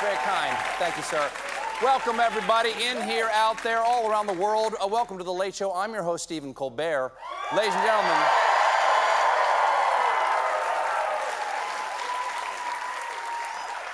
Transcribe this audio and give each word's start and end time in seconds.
Very 0.00 0.16
kind. 0.16 0.54
Thank 0.78 0.98
you, 0.98 1.02
sir. 1.02 1.30
Welcome, 1.82 2.20
everybody, 2.20 2.72
in 2.72 3.02
here, 3.02 3.30
out 3.32 3.62
there, 3.62 3.78
all 3.78 4.10
around 4.10 4.26
the 4.26 4.34
world. 4.34 4.74
Uh, 4.82 4.86
welcome 4.86 5.16
to 5.16 5.24
The 5.24 5.32
Late 5.32 5.54
Show. 5.54 5.72
I'm 5.72 5.94
your 5.94 6.02
host, 6.02 6.24
Stephen 6.24 6.52
Colbert. 6.52 7.12
Ladies 7.56 7.72
and 7.72 7.82
gentlemen, 7.82 8.12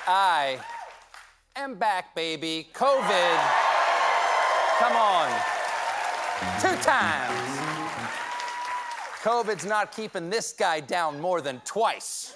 I 0.09 0.59
am 1.55 1.77
back, 1.77 2.17
baby. 2.17 2.69
COVID. 2.75 3.39
Come 4.81 4.97
on. 4.97 5.31
Two 6.61 6.75
times. 6.83 7.59
COVID's 9.23 9.65
not 9.65 9.93
keeping 9.93 10.29
this 10.29 10.53
guy 10.53 10.81
down 10.81 11.21
more 11.21 11.41
than 11.41 11.63
twice. 11.65 12.35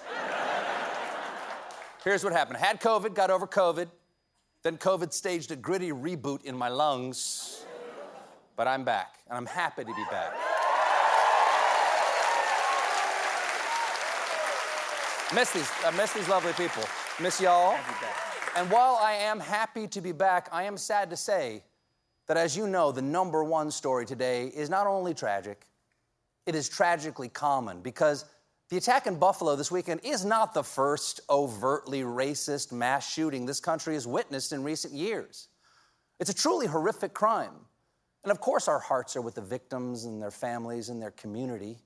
Here's 2.07 2.23
what 2.23 2.33
happened. 2.33 2.59
Had 2.59 2.81
COVID, 2.81 3.15
got 3.15 3.31
over 3.33 3.49
COVID. 3.49 3.89
Then 4.63 4.79
COVID 4.79 5.13
staged 5.13 5.51
a 5.51 5.57
gritty 5.57 5.91
reboot 5.91 6.45
in 6.45 6.57
my 6.57 6.69
lungs. 6.69 7.65
But 8.55 8.69
I'm 8.69 8.85
back, 8.85 9.19
and 9.29 9.37
I'm 9.37 9.45
happy 9.45 9.83
to 9.83 9.93
be 9.93 10.05
back. 10.09 10.33
Miss 15.35 15.51
these, 15.51 15.69
I 15.85 15.91
miss 15.97 16.13
these 16.13 16.29
lovely 16.29 16.53
people. 16.53 16.85
Miss 17.21 17.41
y'all. 17.41 17.77
And 18.55 18.71
while 18.71 19.01
I 19.03 19.15
am 19.15 19.41
happy 19.41 19.89
to 19.89 20.01
be 20.01 20.13
back, 20.13 20.49
I 20.53 20.63
am 20.63 20.77
sad 20.77 21.11
to 21.11 21.17
say 21.17 21.65
that, 22.29 22.37
as 22.37 22.57
you 22.57 22.69
know, 22.69 22.93
the 22.93 23.03
number 23.03 23.43
one 23.43 23.69
story 23.73 24.07
today 24.07 24.47
is 24.55 24.71
not 24.71 24.87
only 24.87 25.13
tragic, 25.13 25.67
it 26.47 26.55
is 26.55 26.69
tragically 26.69 27.29
common 27.29 27.81
because 27.81 28.27
the 28.69 28.77
attack 28.77 29.07
in 29.07 29.17
Buffalo 29.17 29.55
this 29.55 29.71
weekend 29.71 30.01
is 30.03 30.25
not 30.25 30.53
the 30.53 30.65
first 30.65 31.21
overtly 31.31 32.03
racist 32.03 32.73
mass 32.73 33.09
shooting 33.09 33.47
this 33.47 33.61
country 33.61 33.95
has 33.95 34.07
witnessed 34.07 34.53
in 34.53 34.65
recent 34.65 34.93
years. 34.93 35.49
It's 36.19 36.31
a 36.31 36.35
truly 36.35 36.67
horrific 36.67 37.15
crime. 37.15 37.55
And 38.25 38.33
of 38.33 38.41
course, 38.41 38.67
our 38.67 38.81
hearts 38.81 39.15
are 39.15 39.21
with 39.21 39.37
the 39.37 39.41
victims 39.41 40.05
and 40.05 40.21
their 40.21 40.33
families 40.33 40.89
and 40.89 41.01
their 41.01 41.13
community. 41.13 41.79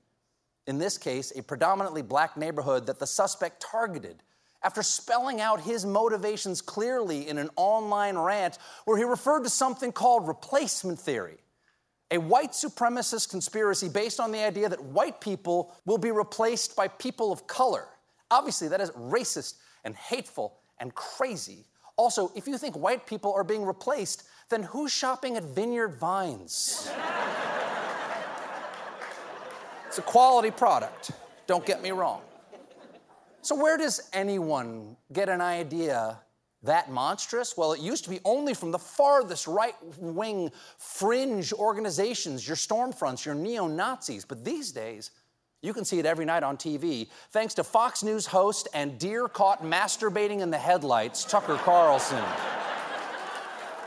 In 0.65 0.79
this 0.79 0.97
case, 0.97 1.31
a 1.35 1.43
predominantly 1.43 2.01
black 2.01 2.35
neighborhood 2.35 2.87
that 2.87 2.97
the 2.97 3.05
suspect 3.05 3.61
targeted 3.61 4.23
after 4.63 4.81
spelling 4.81 5.39
out 5.39 5.61
his 5.61 5.85
motivations 5.85 6.61
clearly 6.61 7.27
in 7.27 7.37
an 7.37 7.49
online 7.57 8.17
rant 8.17 8.57
where 8.85 8.97
he 8.97 9.03
referred 9.03 9.43
to 9.43 9.49
something 9.49 9.91
called 9.91 10.27
replacement 10.27 10.99
theory 10.99 11.37
a 12.11 12.19
white 12.19 12.51
supremacist 12.51 13.29
conspiracy 13.29 13.87
based 13.87 14.19
on 14.19 14.31
the 14.31 14.43
idea 14.43 14.67
that 14.67 14.83
white 14.83 15.21
people 15.21 15.73
will 15.85 15.97
be 15.97 16.11
replaced 16.11 16.75
by 16.75 16.87
people 16.87 17.31
of 17.31 17.47
color. 17.47 17.87
Obviously, 18.29 18.67
that 18.67 18.81
is 18.81 18.91
racist 18.91 19.55
and 19.85 19.95
hateful 19.95 20.59
and 20.79 20.93
crazy. 20.93 21.65
Also, 21.95 22.31
if 22.35 22.47
you 22.47 22.57
think 22.57 22.75
white 22.75 23.07
people 23.07 23.33
are 23.33 23.43
being 23.43 23.65
replaced, 23.65 24.23
then 24.49 24.63
who's 24.63 24.91
shopping 24.91 25.37
at 25.37 25.43
Vineyard 25.43 25.95
Vines? 25.95 26.91
it's 29.87 29.97
a 29.97 30.01
quality 30.01 30.51
product, 30.51 31.11
don't 31.47 31.65
get 31.65 31.81
me 31.81 31.91
wrong. 31.91 32.21
So, 33.41 33.55
where 33.55 33.77
does 33.77 34.09
anyone 34.13 34.95
get 35.13 35.29
an 35.29 35.41
idea 35.41 36.19
that 36.63 36.91
monstrous? 36.91 37.57
Well, 37.57 37.73
it 37.73 37.81
used 37.81 38.03
to 38.03 38.09
be 38.09 38.19
only 38.25 38.53
from 38.53 38.71
the 38.71 38.79
farthest 38.79 39.47
right 39.47 39.75
wing 39.97 40.51
fringe 40.77 41.53
organizations, 41.53 42.47
your 42.47 42.57
Stormfronts, 42.57 43.25
your 43.25 43.35
neo 43.35 43.67
Nazis. 43.67 44.25
But 44.25 44.45
these 44.45 44.71
days, 44.71 45.11
you 45.61 45.73
can 45.73 45.85
see 45.85 45.99
it 45.99 46.05
every 46.05 46.25
night 46.25 46.43
on 46.43 46.57
TV, 46.57 47.07
thanks 47.29 47.53
to 47.55 47.63
Fox 47.63 48.03
News 48.03 48.25
host 48.25 48.67
and 48.73 48.97
deer 48.97 49.27
caught 49.27 49.63
masturbating 49.63 50.39
in 50.39 50.49
the 50.49 50.57
headlights, 50.57 51.23
Tucker 51.23 51.57
Carlson. 51.57 52.23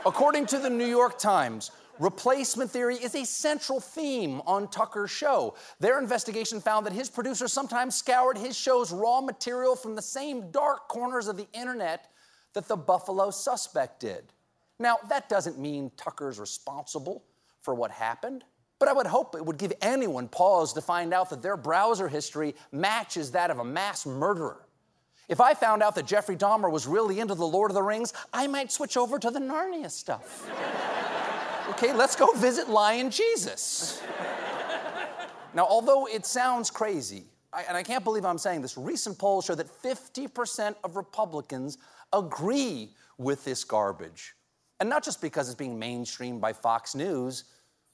According 0.05 0.45
to 0.47 0.59
the 0.59 0.69
New 0.69 0.85
York 0.85 1.17
Times, 1.17 1.71
Replacement 1.99 2.69
theory 2.69 2.95
is 2.95 3.15
a 3.15 3.25
central 3.25 3.79
theme 3.79 4.41
on 4.45 4.67
Tucker's 4.67 5.11
show. 5.11 5.55
Their 5.79 5.97
investigation 5.97 6.59
found 6.59 6.85
that 6.85 6.91
his 6.91 7.09
producers 7.09 7.53
sometimes 7.53 7.95
scoured 7.95 8.37
his 8.37 8.57
show's 8.57 8.91
raw 8.91 9.21
material 9.21 9.77
from 9.77 9.95
the 9.95 10.01
same 10.01 10.51
dark 10.51 10.89
corners 10.89 11.29
of 11.29 11.37
the 11.37 11.47
internet 11.53 12.09
that 12.55 12.67
the 12.67 12.75
Buffalo 12.75 13.29
suspect 13.29 13.99
did. 13.99 14.23
Now, 14.79 14.97
that 15.09 15.29
doesn't 15.29 15.59
mean 15.59 15.91
Tucker's 15.95 16.39
responsible 16.39 17.23
for 17.61 17.75
what 17.75 17.91
happened, 17.91 18.43
but 18.79 18.89
I 18.89 18.93
would 18.93 19.07
hope 19.07 19.35
it 19.35 19.45
would 19.45 19.57
give 19.57 19.73
anyone 19.81 20.27
pause 20.27 20.73
to 20.73 20.81
find 20.81 21.13
out 21.13 21.29
that 21.29 21.41
their 21.41 21.55
browser 21.55 22.07
history 22.07 22.55
matches 22.71 23.31
that 23.31 23.51
of 23.51 23.59
a 23.59 23.63
mass 23.63 24.05
murderer. 24.05 24.65
If 25.27 25.41
I 25.41 25.53
found 25.53 25.81
out 25.81 25.95
that 25.95 26.05
Jeffrey 26.05 26.35
Dahmer 26.35 26.69
was 26.69 26.85
really 26.85 27.19
into 27.19 27.35
the 27.35 27.47
Lord 27.47 27.71
of 27.71 27.75
the 27.75 27.81
Rings, 27.81 28.13
I 28.33 28.47
might 28.47 28.71
switch 28.71 28.95
over 28.97 29.17
to 29.17 29.31
the 29.31 29.39
Narnia 29.39 29.89
stuff. 29.89 30.49
okay, 31.69 31.93
let's 31.93 32.15
go 32.15 32.31
visit 32.33 32.69
Lion 32.69 33.09
Jesus. 33.09 34.01
now, 35.53 35.65
although 35.65 36.07
it 36.07 36.25
sounds 36.25 36.69
crazy, 36.69 37.25
I, 37.51 37.63
and 37.67 37.77
I 37.77 37.81
can't 37.81 38.03
believe 38.03 38.25
I'm 38.25 38.37
saying 38.37 38.61
this, 38.61 38.77
recent 38.77 39.17
polls 39.17 39.45
show 39.45 39.55
that 39.55 39.67
50% 39.81 40.75
of 40.83 40.95
Republicans 40.95 41.79
agree 42.15 42.89
with 43.17 43.43
this 43.45 43.63
garbage. 43.63 44.35
And 44.79 44.89
not 44.89 45.03
just 45.03 45.21
because 45.21 45.47
it's 45.47 45.57
being 45.57 45.79
mainstreamed 45.79 46.41
by 46.41 46.53
Fox 46.53 46.95
News, 46.95 47.45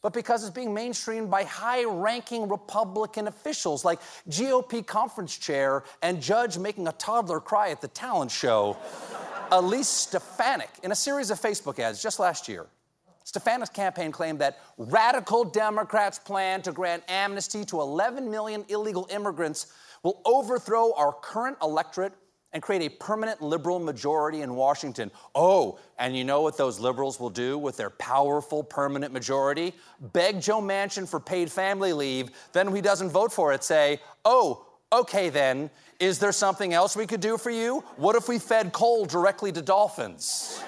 but 0.01 0.13
because 0.13 0.43
it's 0.43 0.53
being 0.53 0.69
mainstreamed 0.69 1.29
by 1.29 1.43
high 1.43 1.85
ranking 1.85 2.49
Republican 2.49 3.27
officials 3.27 3.85
like 3.85 3.99
GOP 4.29 4.85
conference 4.85 5.37
chair 5.37 5.83
and 6.01 6.21
judge 6.21 6.57
making 6.57 6.87
a 6.87 6.91
toddler 6.93 7.39
cry 7.39 7.69
at 7.69 7.81
the 7.81 7.87
talent 7.89 8.31
show, 8.31 8.77
Elise 9.51 9.87
Stefanik, 9.87 10.71
in 10.81 10.91
a 10.91 10.95
series 10.95 11.29
of 11.29 11.39
Facebook 11.39 11.77
ads 11.77 12.01
just 12.01 12.19
last 12.19 12.47
year. 12.47 12.65
Stefanik's 13.23 13.69
campaign 13.69 14.11
claimed 14.11 14.39
that 14.39 14.59
radical 14.77 15.43
Democrats' 15.43 16.17
plan 16.17 16.63
to 16.63 16.71
grant 16.71 17.03
amnesty 17.07 17.63
to 17.65 17.79
11 17.79 18.29
million 18.31 18.65
illegal 18.69 19.07
immigrants 19.11 19.67
will 20.01 20.19
overthrow 20.25 20.93
our 20.95 21.13
current 21.13 21.57
electorate 21.61 22.13
and 22.53 22.61
create 22.61 22.81
a 22.81 22.89
permanent 22.89 23.41
liberal 23.41 23.79
majority 23.79 24.41
in 24.41 24.55
Washington. 24.55 25.09
Oh, 25.33 25.79
and 25.97 26.15
you 26.15 26.23
know 26.23 26.41
what 26.41 26.57
those 26.57 26.79
liberals 26.79 27.19
will 27.19 27.29
do 27.29 27.57
with 27.57 27.77
their 27.77 27.89
powerful 27.91 28.63
permanent 28.63 29.13
majority? 29.13 29.73
Beg 29.99 30.41
Joe 30.41 30.61
Manchin 30.61 31.07
for 31.07 31.19
paid 31.19 31.51
family 31.51 31.93
leave, 31.93 32.31
then 32.51 32.67
when 32.67 32.75
he 32.75 32.81
doesn't 32.81 33.09
vote 33.09 33.31
for 33.31 33.53
it, 33.53 33.63
say, 33.63 33.99
oh, 34.25 34.65
okay 34.91 35.29
then, 35.29 35.69
is 35.99 36.19
there 36.19 36.31
something 36.31 36.73
else 36.73 36.95
we 36.95 37.07
could 37.07 37.21
do 37.21 37.37
for 37.37 37.51
you? 37.51 37.83
What 37.95 38.15
if 38.15 38.27
we 38.27 38.39
fed 38.39 38.73
coal 38.73 39.05
directly 39.05 39.51
to 39.51 39.61
dolphins? 39.61 40.61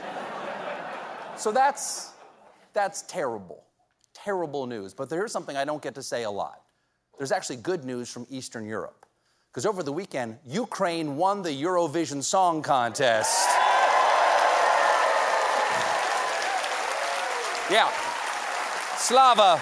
so 1.38 1.52
that's 1.52 2.12
that's 2.74 3.04
terrible. 3.04 3.64
Terrible 4.14 4.68
news. 4.68 4.94
But 4.94 5.10
there's 5.10 5.32
something 5.32 5.58
I 5.58 5.66
don't 5.66 5.82
get 5.82 5.96
to 5.96 6.04
say 6.04 6.24
a 6.24 6.32
lot. 6.32 6.62
There's 7.18 7.32
actually 7.32 7.58
good 7.58 7.84
news 7.84 8.10
from 8.10 8.26
Eastern 8.30 8.66
Europe. 8.66 9.06
Because 9.54 9.68
over 9.68 9.84
the 9.84 9.94
weekend, 9.94 10.40
Ukraine 10.48 11.16
won 11.16 11.44
the 11.44 11.52
Eurovision 11.52 12.24
Song 12.24 12.64
Contest. 12.64 13.48
Yeah. 17.70 17.88
Slava. 18.98 19.62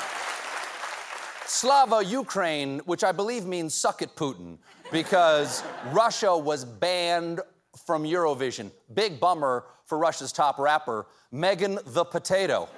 Slava 1.46 2.06
Ukraine, 2.06 2.79
which 2.85 3.03
I 3.03 3.12
believe 3.12 3.46
means 3.46 3.74
suck 3.74 4.02
at 4.02 4.16
Putin, 4.16 4.59
because 4.94 5.62
Russia 5.91 6.38
was 6.38 6.63
banned 6.63 7.41
from 7.85 8.06
Eurovision. 8.06 8.72
Big 8.94 9.19
bummer 9.19 9.66
for 9.84 9.97
Russia's 9.97 10.31
top 10.31 10.58
rapper, 10.58 11.06
Megan 11.34 11.79
the 11.88 12.06
Potato. 12.06 12.69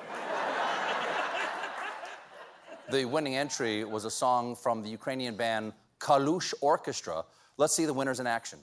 the 2.90 3.06
winning 3.06 3.36
entry 3.36 3.84
was 3.84 4.04
a 4.04 4.12
song 4.12 4.56
from 4.56 4.82
the 4.82 4.90
Ukrainian 4.90 5.36
band 5.36 5.74
Kalush 6.04 6.54
Orchestra. 6.60 7.24
Let's 7.56 7.74
see 7.74 7.86
the 7.86 7.94
winners 7.94 8.20
in 8.20 8.28
action. 8.28 8.60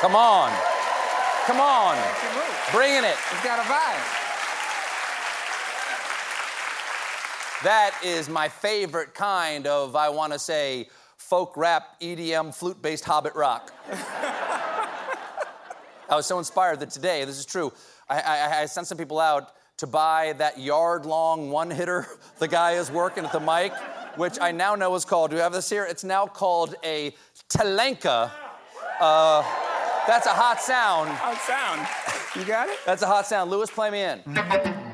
Come 0.00 0.16
on. 0.16 0.50
Come 1.46 1.60
on. 1.60 1.96
Bringing 2.72 3.04
it. 3.04 3.16
It's 3.32 3.44
got 3.44 3.58
a 3.58 3.62
vibe. 3.62 4.19
That 7.62 7.94
is 8.02 8.30
my 8.30 8.48
favorite 8.48 9.12
kind 9.12 9.66
of, 9.66 9.94
I 9.94 10.08
want 10.08 10.32
to 10.32 10.38
say, 10.38 10.88
folk 11.18 11.58
rap, 11.58 12.00
EDM, 12.00 12.54
flute 12.54 12.80
based 12.80 13.04
hobbit 13.04 13.34
rock. 13.34 13.70
I 16.08 16.16
was 16.16 16.24
so 16.24 16.38
inspired 16.38 16.80
that 16.80 16.88
today, 16.88 17.24
this 17.26 17.38
is 17.38 17.44
true, 17.44 17.70
I, 18.08 18.20
I, 18.20 18.60
I 18.62 18.66
sent 18.66 18.86
some 18.86 18.96
people 18.96 19.20
out 19.20 19.52
to 19.76 19.86
buy 19.86 20.32
that 20.38 20.58
yard 20.58 21.04
long 21.04 21.50
one 21.50 21.70
hitter 21.70 22.06
the 22.38 22.48
guy 22.48 22.72
is 22.72 22.90
working 22.90 23.26
at 23.26 23.32
the 23.32 23.40
mic. 23.40 23.72
which 24.16 24.38
I 24.40 24.52
now 24.52 24.74
know 24.74 24.94
is 24.94 25.04
called, 25.04 25.30
do 25.30 25.36
we 25.36 25.42
have 25.42 25.52
this 25.52 25.68
here? 25.68 25.84
It's 25.84 26.02
now 26.02 26.26
called 26.26 26.74
a 26.82 27.14
Telenka. 27.50 28.30
Uh, 29.00 29.42
that's 30.06 30.26
a 30.26 30.30
hot 30.30 30.60
sound. 30.62 31.10
Hot 31.10 31.36
sound. 31.42 32.40
You 32.40 32.44
got 32.46 32.70
it? 32.70 32.78
That's 32.86 33.02
a 33.02 33.06
hot 33.06 33.26
sound. 33.26 33.50
Louis, 33.50 33.70
play 33.70 33.90
me 33.90 34.02
in. 34.02 34.89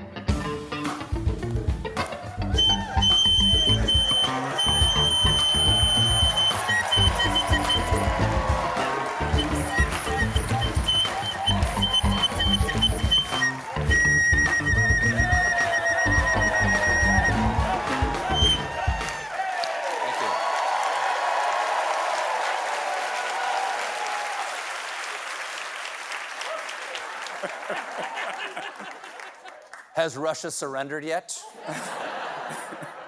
Has 30.07 30.17
Russia 30.17 30.53
surrendered 30.53 31.03
yet? 31.03 31.37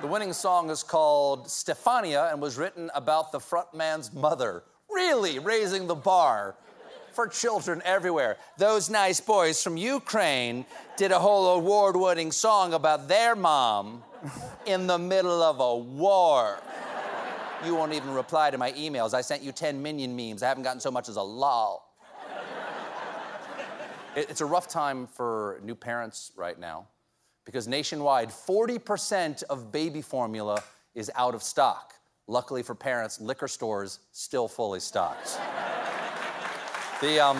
the 0.01 0.09
winning 0.09 0.33
song 0.33 0.69
is 0.69 0.83
called 0.83 1.47
Stefania 1.47 2.33
and 2.33 2.43
was 2.43 2.57
written 2.57 2.91
about 2.93 3.31
the 3.31 3.39
frontman's 3.39 4.13
mother, 4.13 4.65
really 4.91 5.39
raising 5.39 5.87
the 5.87 5.95
bar 5.95 6.57
for 7.13 7.29
children 7.29 7.81
everywhere. 7.85 8.37
Those 8.57 8.91
nice 8.91 9.21
boys 9.21 9.63
from 9.63 9.77
Ukraine 9.77 10.67
did 10.97 11.13
a 11.13 11.21
whole 11.21 11.55
award 11.55 11.95
winning 11.95 12.33
song 12.33 12.75
about 12.75 13.07
their 13.07 13.37
mom 13.37 14.03
in 14.67 14.89
the 14.89 14.99
middle 14.99 15.41
of 15.41 15.61
a 15.61 15.77
war. 15.77 16.59
You 17.65 17.77
won't 17.77 17.93
even 17.93 18.13
reply 18.13 18.51
to 18.51 18.59
my 18.59 18.73
emails. 18.73 19.15
I 19.15 19.21
sent 19.21 19.45
you 19.45 19.53
10 19.53 19.81
minion 19.81 20.17
memes. 20.17 20.43
I 20.43 20.49
haven't 20.49 20.65
gotten 20.65 20.81
so 20.81 20.91
much 20.91 21.09
as 21.09 21.15
a 21.15 21.23
lol. 21.23 21.88
It's 24.19 24.41
a 24.41 24.47
rough 24.47 24.67
time 24.67 25.07
for 25.07 25.61
new 25.63 25.77
parents 25.77 26.33
right 26.35 26.59
now 26.59 26.89
because 27.45 27.69
nationwide, 27.69 28.31
40% 28.31 29.45
of 29.45 29.71
baby 29.71 30.03
formula 30.03 30.61
is 30.97 31.09
out 31.15 31.37
of 31.37 31.43
stock. 31.45 31.95
Luckily 32.27 32.65
for 32.65 32.75
parents, 32.75 33.21
liquor 33.21 33.47
stores 33.47 34.01
still 34.11 34.49
fully 34.49 34.81
stocked. 34.81 35.39
the 37.01 37.21
um, 37.21 37.39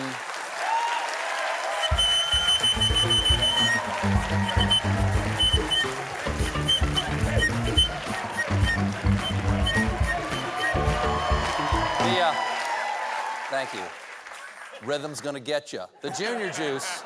the 11.99 12.19
uh, 12.21 12.33
thank 13.49 13.73
you. 13.73 14.08
Rhythm's 14.83 15.21
gonna 15.21 15.39
get 15.39 15.73
you. 15.73 15.83
The 16.01 16.09
junior 16.11 16.51
juice. 16.51 17.03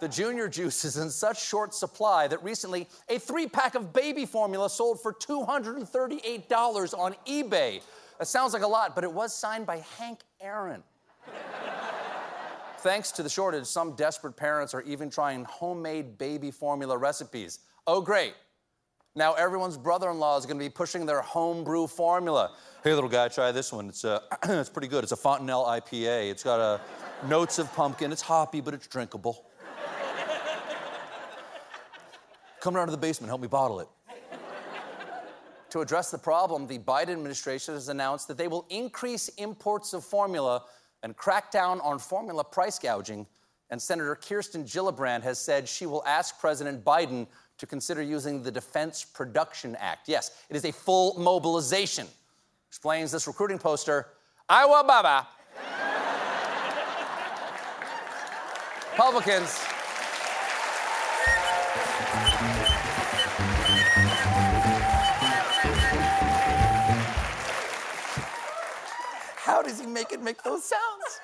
The 0.00 0.08
junior 0.08 0.48
juice 0.48 0.86
is 0.86 0.96
in 0.96 1.10
such 1.10 1.44
short 1.44 1.74
supply 1.74 2.26
that 2.28 2.42
recently 2.42 2.88
a 3.10 3.18
three 3.18 3.46
pack 3.46 3.74
of 3.74 3.92
baby 3.92 4.24
formula 4.24 4.70
sold 4.70 5.02
for 5.02 5.12
$238 5.12 6.98
on 6.98 7.14
eBay. 7.26 7.82
That 8.18 8.26
sounds 8.26 8.54
like 8.54 8.62
a 8.62 8.66
lot, 8.66 8.94
but 8.94 9.04
it 9.04 9.12
was 9.12 9.34
signed 9.34 9.66
by 9.66 9.84
Hank 9.98 10.20
Aaron. 10.40 10.82
Thanks 12.78 13.12
to 13.12 13.22
the 13.22 13.28
shortage, 13.28 13.66
some 13.66 13.94
desperate 13.94 14.36
parents 14.36 14.72
are 14.72 14.80
even 14.82 15.10
trying 15.10 15.44
homemade 15.44 16.16
baby 16.16 16.50
formula 16.50 16.96
recipes. 16.96 17.58
Oh, 17.86 18.00
great. 18.00 18.32
Now 19.14 19.34
everyone's 19.34 19.76
brother-in-law 19.76 20.38
is 20.38 20.46
going 20.46 20.58
to 20.58 20.64
be 20.64 20.70
pushing 20.70 21.04
their 21.04 21.20
homebrew 21.20 21.88
formula. 21.88 22.52
Hey, 22.82 22.94
little 22.94 23.10
guy, 23.10 23.28
try 23.28 23.52
this 23.52 23.70
one. 23.70 23.88
It's, 23.90 24.04
uh, 24.04 24.20
it's 24.44 24.70
pretty 24.70 24.88
good. 24.88 25.02
It's 25.02 25.12
a 25.12 25.16
Fontanelle 25.16 25.66
IPA. 25.66 26.30
It's 26.30 26.42
got 26.42 26.60
a 26.60 26.80
notes 27.26 27.58
of 27.58 27.72
pumpkin. 27.74 28.12
It's 28.12 28.22
hoppy, 28.22 28.60
but 28.60 28.74
it's 28.74 28.86
drinkable. 28.86 29.46
Come 32.60 32.74
down 32.74 32.86
to 32.86 32.90
the 32.90 32.98
basement, 32.98 33.30
help 33.30 33.40
me 33.40 33.48
bottle 33.48 33.80
it. 33.80 33.88
to 35.70 35.80
address 35.80 36.10
the 36.10 36.18
problem, 36.18 36.66
the 36.66 36.78
Biden 36.78 37.10
administration 37.10 37.74
has 37.74 37.88
announced 37.88 38.28
that 38.28 38.36
they 38.36 38.48
will 38.48 38.66
increase 38.68 39.28
imports 39.38 39.94
of 39.94 40.04
formula 40.04 40.64
and 41.02 41.16
crack 41.16 41.50
down 41.50 41.80
on 41.80 41.98
formula 41.98 42.44
price 42.44 42.78
gouging. 42.78 43.26
And 43.70 43.80
Senator 43.80 44.14
Kirsten 44.16 44.64
Gillibrand 44.64 45.22
has 45.22 45.38
said 45.38 45.68
she 45.68 45.86
will 45.86 46.04
ask 46.04 46.38
President 46.38 46.84
Biden 46.84 47.26
to 47.56 47.66
consider 47.66 48.02
using 48.02 48.42
the 48.42 48.50
Defense 48.50 49.04
Production 49.04 49.76
Act. 49.76 50.08
Yes, 50.08 50.42
it 50.50 50.56
is 50.56 50.64
a 50.64 50.72
full 50.72 51.18
mobilization. 51.18 52.06
Explains 52.68 53.12
this 53.12 53.26
recruiting 53.26 53.58
poster 53.58 54.08
Iowa 54.48 54.84
Baba. 54.86 55.28
Republicans. 59.00 59.56
How 69.36 69.62
does 69.62 69.80
he 69.80 69.86
make 69.86 70.12
it 70.12 70.20
make 70.20 70.42
those 70.42 70.64
sounds? 70.64 71.20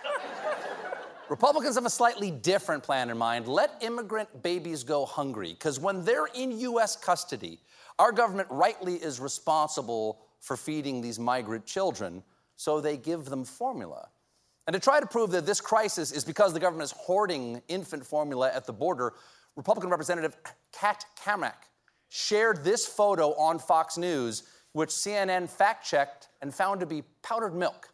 Republicans 1.28 1.74
have 1.74 1.84
a 1.84 1.90
slightly 1.90 2.30
different 2.30 2.82
plan 2.82 3.10
in 3.10 3.18
mind. 3.18 3.46
Let 3.46 3.72
immigrant 3.82 4.42
babies 4.42 4.82
go 4.82 5.04
hungry, 5.04 5.50
because 5.52 5.78
when 5.78 6.02
they're 6.02 6.28
in 6.34 6.58
U.S. 6.60 6.96
custody, 6.96 7.60
our 7.98 8.10
government 8.10 8.48
rightly 8.50 8.94
is 8.94 9.20
responsible 9.20 10.22
for 10.40 10.56
feeding 10.56 11.02
these 11.02 11.18
migrant 11.18 11.66
children, 11.66 12.22
so 12.56 12.80
they 12.80 12.96
give 12.96 13.26
them 13.26 13.44
formula. 13.44 14.08
And 14.66 14.74
to 14.74 14.80
try 14.80 14.98
to 14.98 15.06
prove 15.06 15.30
that 15.30 15.46
this 15.46 15.60
crisis 15.60 16.10
is 16.10 16.24
because 16.24 16.52
the 16.52 16.60
government 16.60 16.84
is 16.84 16.92
hoarding 16.92 17.62
infant 17.68 18.04
formula 18.04 18.50
at 18.52 18.66
the 18.66 18.72
border, 18.72 19.14
Republican 19.54 19.90
Representative 19.90 20.36
Kat 20.72 21.04
Cammack 21.24 21.68
shared 22.08 22.64
this 22.64 22.86
photo 22.86 23.32
on 23.34 23.58
Fox 23.58 23.96
News, 23.96 24.44
which 24.72 24.90
CNN 24.90 25.48
fact 25.48 25.86
checked 25.86 26.28
and 26.42 26.52
found 26.52 26.80
to 26.80 26.86
be 26.86 27.02
powdered 27.22 27.54
milk. 27.54 27.88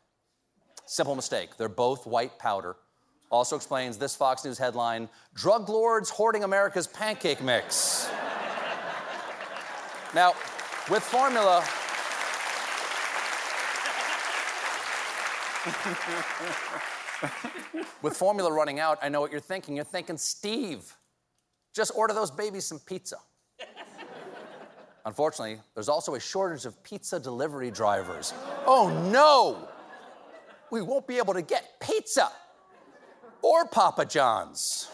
Simple 0.86 1.14
mistake. 1.14 1.56
They're 1.56 1.68
both 1.68 2.06
white 2.06 2.38
powder. 2.38 2.76
Also 3.30 3.56
explains 3.56 3.96
this 3.96 4.14
Fox 4.14 4.44
News 4.44 4.58
headline 4.58 5.08
Drug 5.34 5.68
Lords 5.68 6.10
Hoarding 6.10 6.44
America's 6.44 6.86
Pancake 6.86 7.42
Mix. 7.42 8.10
now, 10.14 10.34
with 10.90 11.02
formula, 11.02 11.64
With 18.02 18.16
formula 18.16 18.52
running 18.52 18.80
out, 18.80 18.98
I 19.00 19.08
know 19.08 19.20
what 19.20 19.30
you're 19.30 19.40
thinking. 19.40 19.76
You're 19.76 19.84
thinking, 19.84 20.16
Steve, 20.16 20.92
just 21.72 21.92
order 21.94 22.12
those 22.12 22.30
babies 22.30 22.64
some 22.64 22.80
pizza. 22.80 23.16
Unfortunately, 25.04 25.58
there's 25.74 25.88
also 25.88 26.14
a 26.14 26.20
shortage 26.20 26.64
of 26.64 26.80
pizza 26.82 27.18
delivery 27.18 27.70
drivers. 27.70 28.32
Oh 28.66 28.88
no! 29.10 29.68
We 30.70 30.80
won't 30.80 31.06
be 31.06 31.18
able 31.18 31.34
to 31.34 31.42
get 31.42 31.80
pizza 31.80 32.30
or 33.42 33.66
Papa 33.66 34.04
John's. 34.04 34.88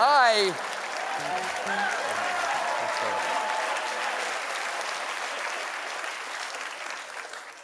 I. 0.00 0.54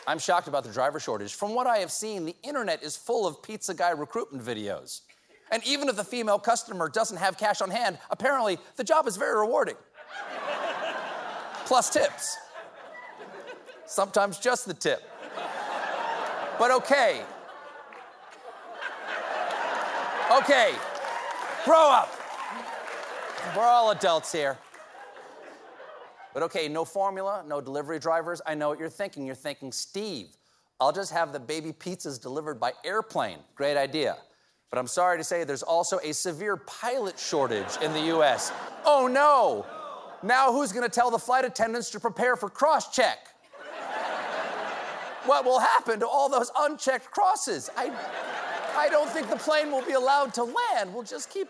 I'm 0.07 0.19
shocked 0.19 0.49
about 0.49 0.65
the 0.65 0.73
driver 0.73 1.01
shortage. 1.01 1.35
From 1.35 1.55
what 1.55 1.67
I 1.67 1.79
have 1.79 1.91
seen, 1.91 2.25
the 2.27 2.37
internet 2.43 2.83
is 2.83 2.97
full 2.97 3.27
of 3.27 3.43
pizza 3.43 3.75
guy 3.75 3.91
recruitment 3.91 4.45
videos. 4.45 5.01
And 5.51 5.65
even 5.67 5.89
if 5.89 5.97
the 5.97 6.05
female 6.05 6.39
customer 6.39 6.89
doesn't 6.89 7.17
have 7.17 7.39
cash 7.39 7.61
on 7.61 7.71
hand, 7.71 7.99
apparently 8.11 8.59
the 8.77 8.85
job 8.85 9.07
is 9.07 9.17
very 9.17 9.39
rewarding. 9.39 9.77
Plus 11.65 11.91
tips. 11.91 12.37
Sometimes 13.87 14.39
just 14.39 14.67
the 14.67 14.75
tip. 14.75 15.03
But 16.59 16.71
okay. 16.71 17.23
Okay. 20.39 20.73
Grow 21.65 21.91
up. 21.91 22.13
We're 23.57 23.63
all 23.63 23.91
adults 23.91 24.33
here. 24.33 24.59
But 26.35 26.43
okay, 26.43 26.69
no 26.69 26.85
formula, 26.85 27.45
no 27.47 27.61
delivery 27.61 28.01
drivers. 28.01 28.43
I 28.45 28.55
know 28.55 28.69
what 28.69 28.81
you're 28.81 28.91
thinking. 28.91 29.25
You're 29.25 29.37
thinking, 29.37 29.71
Steve, 29.71 30.37
I'll 30.81 30.93
just 30.93 31.13
have 31.13 31.33
the 31.33 31.39
baby 31.39 31.73
pizzas 31.73 32.21
delivered 32.21 32.59
by 32.59 32.73
airplane. 32.85 33.39
Great 33.55 33.77
idea. 33.77 34.17
But 34.71 34.81
I'm 34.81 34.89
sorry 34.89 35.17
to 35.19 35.25
say 35.25 35.45
there's 35.45 35.63
also 35.63 36.01
a 36.03 36.13
severe 36.13 36.57
pilot 36.57 37.17
shortage 37.17 37.77
in 37.81 37.93
the 37.93 38.17
US. 38.17 38.53
Oh 38.85 39.07
no! 39.07 39.65
Now 40.27 40.53
who's 40.53 40.73
gonna 40.73 40.89
tell 40.89 41.13
the 41.13 41.19
flight 41.19 41.45
attendants 41.45 41.91
to 41.91 42.01
prepare 42.01 42.35
for 42.35 42.51
cross 42.51 42.95
check? 42.95 43.29
what 45.27 45.45
will 45.45 45.61
happen 45.61 46.01
to 46.01 46.09
all 46.09 46.29
those 46.29 46.51
unchecked 46.59 47.11
crosses? 47.13 47.71
I, 47.77 47.93
I 48.77 48.89
don't 48.89 49.09
think 49.09 49.31
the 49.31 49.37
plane 49.37 49.71
will 49.71 49.85
be 49.85 49.93
allowed 49.93 50.35
to 50.35 50.43
land. 50.43 50.93
We'll 50.93 51.05
just 51.05 51.31
keep. 51.31 51.49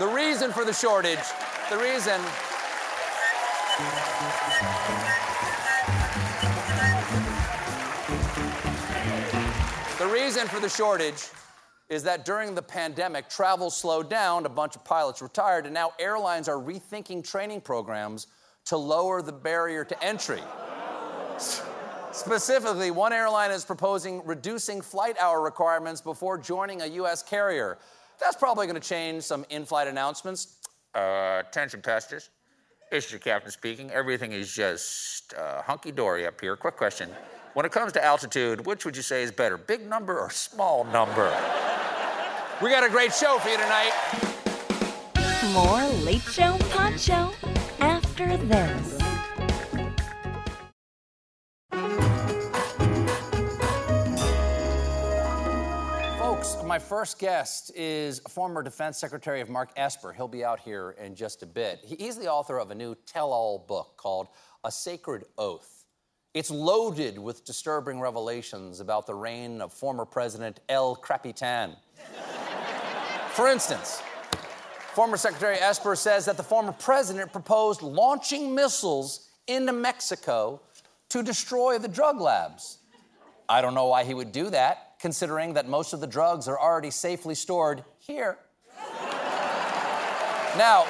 The 0.00 0.08
reason 0.08 0.52
for 0.52 0.64
the 0.64 0.72
shortage, 0.72 1.18
the 1.70 1.78
reason 1.78 2.20
The 9.98 10.06
reason 10.12 10.48
for 10.48 10.58
the 10.58 10.68
shortage 10.68 11.28
is 11.88 12.02
that 12.02 12.24
during 12.24 12.56
the 12.56 12.62
pandemic, 12.62 13.28
travel 13.28 13.70
slowed 13.70 14.10
down, 14.10 14.46
a 14.46 14.48
bunch 14.48 14.74
of 14.74 14.84
pilots 14.84 15.22
retired, 15.22 15.64
and 15.64 15.72
now 15.72 15.92
airlines 16.00 16.48
are 16.48 16.56
rethinking 16.56 17.22
training 17.22 17.60
programs 17.60 18.26
to 18.64 18.76
lower 18.76 19.22
the 19.22 19.32
barrier 19.32 19.84
to 19.84 20.04
entry. 20.04 20.42
Specifically, 22.10 22.90
one 22.90 23.12
airline 23.12 23.52
is 23.52 23.64
proposing 23.64 24.22
reducing 24.24 24.80
flight 24.80 25.16
hour 25.20 25.40
requirements 25.40 26.00
before 26.00 26.36
joining 26.36 26.82
a 26.82 26.86
U.S. 26.86 27.22
carrier. 27.22 27.78
That's 28.18 28.34
probably 28.34 28.66
going 28.66 28.80
to 28.80 28.88
change 28.88 29.22
some 29.22 29.46
in 29.50 29.64
flight 29.64 29.86
announcements. 29.86 30.56
Uh, 30.96 31.44
attention, 31.46 31.80
passengers. 31.80 32.30
Is 32.90 33.10
your 33.10 33.20
captain 33.20 33.50
speaking. 33.50 33.90
Everything 33.90 34.32
is 34.32 34.50
just 34.50 35.34
uh, 35.34 35.60
hunky 35.60 35.92
dory 35.92 36.26
up 36.26 36.40
here. 36.40 36.56
Quick 36.56 36.76
question. 36.76 37.10
When 37.52 37.66
it 37.66 37.72
comes 37.72 37.92
to 37.92 38.04
altitude, 38.04 38.64
which 38.64 38.86
would 38.86 38.96
you 38.96 39.02
say 39.02 39.22
is 39.22 39.30
better, 39.30 39.58
big 39.58 39.86
number 39.86 40.18
or 40.18 40.30
small 40.30 40.84
number? 40.84 41.28
We 42.62 42.70
got 42.70 42.84
a 42.84 42.88
great 42.88 43.12
show 43.12 43.38
for 43.40 43.50
you 43.50 43.58
tonight. 43.58 43.92
More 45.52 45.86
Late 46.02 46.22
Show 46.22 46.56
Pod 46.70 46.98
Show 46.98 47.30
after 47.80 48.38
this. 48.38 49.07
My 56.78 56.84
first 56.84 57.18
guest 57.18 57.72
is 57.74 58.20
former 58.28 58.62
Defense 58.62 58.98
Secretary 58.98 59.40
of 59.40 59.50
Mark 59.50 59.70
Esper. 59.76 60.12
He'll 60.12 60.28
be 60.28 60.44
out 60.44 60.60
here 60.60 60.94
in 61.02 61.16
just 61.16 61.42
a 61.42 61.46
bit. 61.46 61.80
He's 61.84 62.16
the 62.16 62.30
author 62.30 62.56
of 62.56 62.70
a 62.70 62.74
new 62.76 62.94
tell 63.04 63.32
all 63.32 63.64
book 63.66 63.96
called 63.96 64.28
A 64.62 64.70
Sacred 64.70 65.24
Oath. 65.38 65.86
It's 66.34 66.52
loaded 66.52 67.18
with 67.18 67.44
disturbing 67.44 67.98
revelations 67.98 68.78
about 68.78 69.08
the 69.08 69.14
reign 69.16 69.60
of 69.60 69.72
former 69.72 70.04
President 70.04 70.60
El 70.68 70.94
Capitan. 70.94 71.74
For 73.30 73.48
instance, 73.48 74.00
former 74.92 75.16
Secretary 75.16 75.56
Esper 75.56 75.96
says 75.96 76.26
that 76.26 76.36
the 76.36 76.44
former 76.44 76.70
president 76.70 77.32
proposed 77.32 77.82
launching 77.82 78.54
missiles 78.54 79.30
into 79.48 79.72
Mexico 79.72 80.60
to 81.08 81.24
destroy 81.24 81.76
the 81.78 81.88
drug 81.88 82.20
labs. 82.20 82.78
I 83.48 83.62
don't 83.62 83.74
know 83.74 83.86
why 83.88 84.04
he 84.04 84.14
would 84.14 84.30
do 84.30 84.48
that, 84.50 84.87
considering 84.98 85.54
that 85.54 85.68
most 85.68 85.92
of 85.92 86.00
the 86.00 86.06
drugs 86.06 86.48
are 86.48 86.58
already 86.58 86.90
safely 86.90 87.34
stored 87.34 87.84
here. 87.98 88.38
now, 90.56 90.84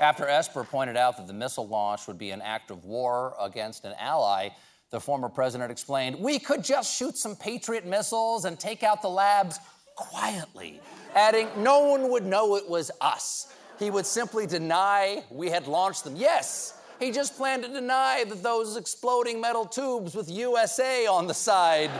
after 0.00 0.26
Esper 0.28 0.64
pointed 0.64 0.96
out 0.96 1.16
that 1.16 1.26
the 1.26 1.32
missile 1.32 1.66
launch 1.66 2.06
would 2.06 2.18
be 2.18 2.30
an 2.30 2.42
act 2.42 2.70
of 2.70 2.84
war 2.84 3.34
against 3.40 3.84
an 3.84 3.94
ally, 3.98 4.50
the 4.90 5.00
former 5.00 5.28
president 5.28 5.70
explained, 5.70 6.16
We 6.18 6.38
could 6.38 6.64
just 6.64 6.96
shoot 6.96 7.16
some 7.16 7.36
Patriot 7.36 7.86
missiles 7.86 8.44
and 8.44 8.58
take 8.58 8.82
out 8.82 9.02
the 9.02 9.10
labs 9.10 9.58
quietly, 9.96 10.80
adding, 11.14 11.48
No 11.56 11.90
one 11.90 12.10
would 12.10 12.24
know 12.24 12.56
it 12.56 12.68
was 12.68 12.90
us. 13.00 13.52
He 13.78 13.90
would 13.90 14.06
simply 14.06 14.46
deny 14.46 15.22
we 15.30 15.48
had 15.50 15.66
launched 15.66 16.04
them. 16.04 16.16
Yes, 16.16 16.77
he 16.98 17.10
just 17.10 17.36
planned 17.36 17.62
to 17.62 17.68
deny 17.68 18.24
that 18.28 18.42
those 18.42 18.76
exploding 18.76 19.40
metal 19.40 19.64
tubes 19.64 20.14
with 20.14 20.28
USA 20.30 21.06
on 21.06 21.26
the 21.26 21.34
side 21.34 21.90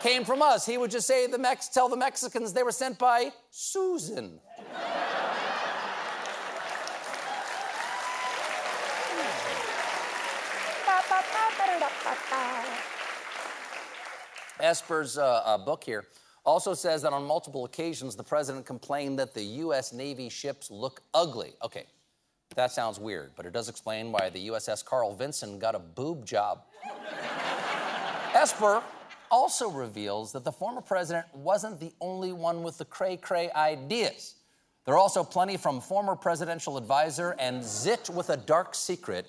came 0.00 0.24
from 0.24 0.40
us. 0.42 0.64
He 0.64 0.78
would 0.78 0.90
just 0.90 1.06
say 1.06 1.26
the 1.26 1.38
Mex 1.38 1.68
tell 1.68 1.88
the 1.88 1.96
Mexicans 1.96 2.52
they 2.52 2.62
were 2.62 2.72
sent 2.72 2.98
by 2.98 3.32
Susan. 3.50 4.40
Esper's 14.60 15.16
uh, 15.16 15.42
uh, 15.44 15.58
book 15.58 15.82
here 15.82 16.06
also 16.44 16.74
says 16.74 17.02
that 17.02 17.12
on 17.12 17.24
multiple 17.24 17.64
occasions 17.64 18.16
the 18.16 18.22
president 18.22 18.66
complained 18.66 19.18
that 19.18 19.34
the 19.34 19.42
U.S. 19.42 19.92
Navy 19.92 20.28
ships 20.28 20.70
look 20.70 21.02
ugly. 21.14 21.52
Okay, 21.62 21.86
that 22.56 22.72
sounds 22.72 22.98
weird, 22.98 23.30
but 23.36 23.46
it 23.46 23.52
does 23.52 23.68
explain 23.68 24.10
why 24.10 24.28
the 24.28 24.48
USS 24.48 24.84
Carl 24.84 25.14
Vinson 25.14 25.58
got 25.58 25.74
a 25.74 25.78
boob 25.78 26.26
job. 26.26 26.62
Esper 28.34 28.82
also 29.30 29.70
reveals 29.70 30.32
that 30.32 30.42
the 30.42 30.50
former 30.50 30.80
president 30.80 31.26
wasn't 31.32 31.78
the 31.78 31.92
only 32.00 32.32
one 32.32 32.62
with 32.62 32.76
the 32.78 32.84
cray 32.84 33.16
cray 33.16 33.50
ideas. 33.54 34.34
There 34.84 34.94
are 34.94 34.98
also 34.98 35.22
plenty 35.22 35.56
from 35.56 35.80
former 35.80 36.16
presidential 36.16 36.76
advisor 36.76 37.36
and 37.38 37.62
zit 37.62 38.10
with 38.10 38.30
a 38.30 38.36
dark 38.36 38.74
secret, 38.74 39.28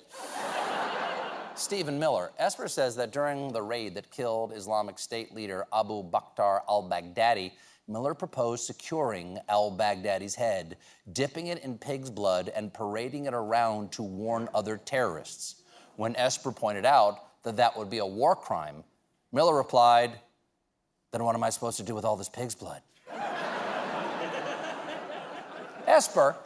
Stephen 1.56 2.00
Miller. 2.00 2.32
Esper 2.40 2.68
says 2.68 2.96
that 2.96 3.12
during 3.12 3.51
the 3.51 3.62
raid 3.62 3.94
that 3.96 4.10
killed 4.10 4.54
Islamic 4.54 4.98
State 4.98 5.36
leader 5.36 5.66
Abu 5.72 6.04
Bakr 6.10 6.62
al 6.68 6.90
Baghdadi, 6.90 7.51
Miller 7.91 8.13
proposed 8.13 8.63
securing 8.63 9.38
al 9.50 9.69
Baghdadi's 9.71 10.36
head, 10.36 10.77
dipping 11.12 11.48
it 11.48 11.63
in 11.63 11.77
pig's 11.77 12.10
blood, 12.10 12.51
and 12.55 12.74
parading 12.74 13.25
it 13.25 13.33
around 13.33 13.91
to 13.93 14.03
warn 14.03 14.48
other 14.53 14.77
terrorists. 14.77 15.63
When 15.98 16.15
Esper 16.15 16.51
pointed 16.51 16.86
out 16.86 17.43
that 17.43 17.57
that 17.57 17.77
would 17.77 17.89
be 17.89 17.98
a 17.98 18.05
war 18.05 18.36
crime, 18.36 18.83
Miller 19.31 19.55
replied, 19.55 20.19
Then 21.12 21.24
what 21.24 21.36
am 21.36 21.43
I 21.43 21.50
supposed 21.50 21.77
to 21.77 21.83
do 21.83 21.93
with 21.93 22.05
all 22.05 22.15
this 22.15 22.29
pig's 22.29 22.55
blood? 22.55 22.81
Esper 25.88 26.38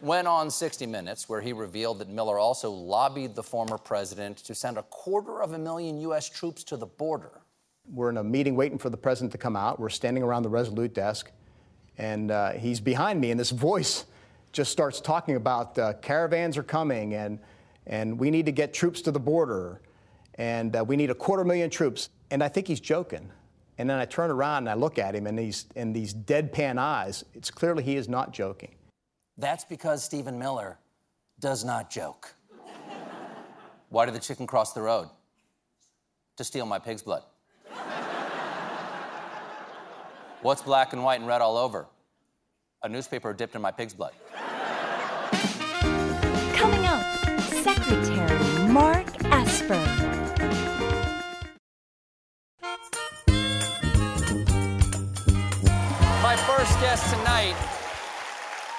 went 0.00 0.26
on 0.26 0.50
60 0.50 0.86
Minutes, 0.86 1.28
where 1.28 1.40
he 1.40 1.52
revealed 1.52 2.00
that 2.00 2.08
Miller 2.08 2.38
also 2.38 2.70
lobbied 2.70 3.36
the 3.36 3.42
former 3.42 3.78
president 3.78 4.38
to 4.38 4.54
send 4.54 4.76
a 4.76 4.82
quarter 4.84 5.42
of 5.42 5.52
a 5.52 5.58
million 5.58 6.00
U.S. 6.00 6.28
troops 6.28 6.64
to 6.64 6.76
the 6.76 6.86
border. 6.86 7.41
We're 7.92 8.08
in 8.08 8.16
a 8.16 8.24
meeting 8.24 8.54
waiting 8.56 8.78
for 8.78 8.90
the 8.90 8.96
president 8.96 9.32
to 9.32 9.38
come 9.38 9.56
out. 9.56 9.78
We're 9.78 9.90
standing 9.90 10.22
around 10.22 10.44
the 10.44 10.48
Resolute 10.48 10.94
desk, 10.94 11.30
and 11.98 12.30
uh, 12.30 12.52
he's 12.52 12.80
behind 12.80 13.20
me, 13.20 13.30
and 13.30 13.38
this 13.38 13.50
voice 13.70 14.06
just 14.52 14.70
starts 14.70 15.00
talking 15.00 15.36
about 15.36 15.78
uh, 15.78 15.94
caravans 15.94 16.56
are 16.56 16.62
coming, 16.62 17.14
and, 17.14 17.38
and 17.86 18.18
we 18.18 18.30
need 18.30 18.46
to 18.46 18.52
get 18.52 18.72
troops 18.72 19.02
to 19.02 19.10
the 19.10 19.20
border, 19.20 19.80
and 20.36 20.76
uh, 20.76 20.84
we 20.84 20.96
need 20.96 21.10
a 21.10 21.14
quarter 21.14 21.44
million 21.44 21.68
troops. 21.68 22.08
And 22.30 22.42
I 22.42 22.48
think 22.48 22.66
he's 22.66 22.80
joking. 22.80 23.30
And 23.76 23.90
then 23.90 23.98
I 23.98 24.04
turn 24.04 24.30
around 24.30 24.58
and 24.58 24.70
I 24.70 24.74
look 24.74 24.98
at 24.98 25.14
him, 25.14 25.26
and 25.26 25.38
these, 25.38 25.66
and 25.76 25.94
these 25.94 26.14
deadpan 26.14 26.78
eyes, 26.78 27.24
it's 27.34 27.50
clearly 27.50 27.82
he 27.82 27.96
is 27.96 28.08
not 28.08 28.32
joking. 28.32 28.74
That's 29.36 29.64
because 29.64 30.04
Stephen 30.04 30.38
Miller 30.38 30.78
does 31.40 31.64
not 31.64 31.90
joke. 31.90 32.34
Why 33.88 34.06
did 34.06 34.14
the 34.14 34.20
chicken 34.20 34.46
cross 34.46 34.72
the 34.72 34.82
road? 34.82 35.10
To 36.36 36.44
steal 36.44 36.64
my 36.64 36.78
pig's 36.78 37.02
blood. 37.02 37.22
What's 40.42 40.60
black 40.60 40.92
and 40.92 41.04
white 41.04 41.20
and 41.20 41.28
red 41.28 41.40
all 41.40 41.56
over? 41.56 41.86
A 42.82 42.88
newspaper 42.88 43.32
dipped 43.32 43.54
in 43.54 43.62
my 43.62 43.70
pig's 43.70 43.94
blood. 43.94 44.12
Coming 46.52 46.84
up, 46.84 47.04
Secretary 47.42 48.68
Mark 48.68 49.06
Esper. 49.26 49.78
My 56.20 56.34
first 56.34 56.80
guest 56.80 57.14
tonight 57.14 57.54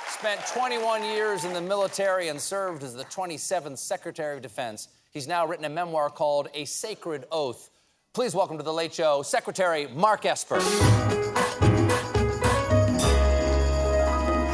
spent 0.10 0.46
21 0.48 1.06
years 1.06 1.46
in 1.46 1.54
the 1.54 1.62
military 1.62 2.28
and 2.28 2.42
served 2.42 2.84
as 2.84 2.94
the 2.94 3.06
27th 3.06 3.78
Secretary 3.78 4.36
of 4.36 4.42
Defense. 4.42 4.90
He's 5.12 5.30
now 5.30 5.48
written 5.48 5.64
a 5.64 5.70
memoir 5.70 6.10
called 6.10 6.50
A 6.54 6.66
Sacred 6.66 7.26
Oath. 7.32 7.70
Please 8.14 8.36
welcome 8.36 8.58
to 8.58 8.64
The 8.64 8.72
Late 8.72 8.94
Show, 8.94 9.24
Secretary 9.24 9.88
Mark 9.88 10.24
Esper. 10.28 10.60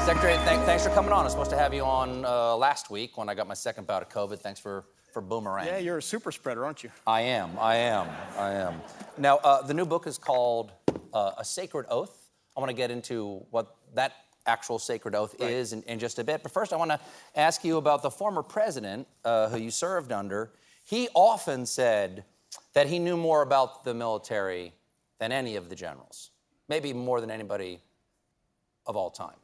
Secretary, 0.05 0.37
thank, 0.45 0.63
thanks 0.63 0.85
for 0.85 0.89
coming 0.91 1.11
on. 1.11 1.19
I 1.19 1.23
was 1.23 1.33
supposed 1.33 1.49
to 1.49 1.57
have 1.57 1.73
you 1.73 1.83
on 1.83 2.23
uh, 2.23 2.55
last 2.55 2.89
week 2.89 3.17
when 3.17 3.27
I 3.27 3.35
got 3.35 3.49
my 3.49 3.53
second 3.53 3.85
bout 3.85 4.01
of 4.01 4.07
COVID. 4.07 4.39
Thanks 4.39 4.61
for, 4.61 4.85
for 5.11 5.21
boomerang. 5.21 5.65
Yeah, 5.65 5.77
you're 5.79 5.97
a 5.97 6.01
super 6.01 6.31
spreader, 6.31 6.63
aren't 6.63 6.85
you? 6.85 6.91
I 7.05 7.19
am. 7.19 7.59
I 7.59 7.75
am. 7.75 8.07
I 8.37 8.51
am. 8.51 8.75
Now, 9.17 9.39
uh, 9.39 9.61
the 9.61 9.73
new 9.73 9.85
book 9.85 10.07
is 10.07 10.17
called 10.17 10.71
uh, 11.13 11.33
A 11.37 11.43
Sacred 11.43 11.85
Oath. 11.89 12.29
I 12.55 12.61
want 12.61 12.69
to 12.69 12.77
get 12.77 12.91
into 12.91 13.45
what 13.51 13.75
that 13.93 14.13
actual 14.45 14.79
sacred 14.79 15.15
oath 15.15 15.35
is 15.41 15.73
in, 15.73 15.83
in 15.83 15.99
just 15.99 16.17
a 16.17 16.23
bit. 16.23 16.43
But 16.43 16.53
first, 16.53 16.71
I 16.71 16.77
want 16.77 16.91
to 16.91 16.99
ask 17.35 17.65
you 17.65 17.75
about 17.75 18.03
the 18.03 18.09
former 18.09 18.41
president 18.41 19.05
uh, 19.25 19.49
who 19.49 19.57
you 19.57 19.69
served 19.69 20.13
under. 20.13 20.53
He 20.85 21.09
often 21.13 21.65
said 21.65 22.23
that 22.73 22.87
he 22.87 22.99
knew 22.99 23.17
more 23.17 23.41
about 23.41 23.83
the 23.83 23.93
military 23.93 24.73
than 25.19 25.31
any 25.31 25.55
of 25.55 25.69
the 25.69 25.75
generals, 25.75 26.31
maybe 26.67 26.93
more 26.93 27.21
than 27.21 27.31
anybody 27.31 27.79
of 28.85 28.95
all 28.95 29.09
time. 29.09 29.35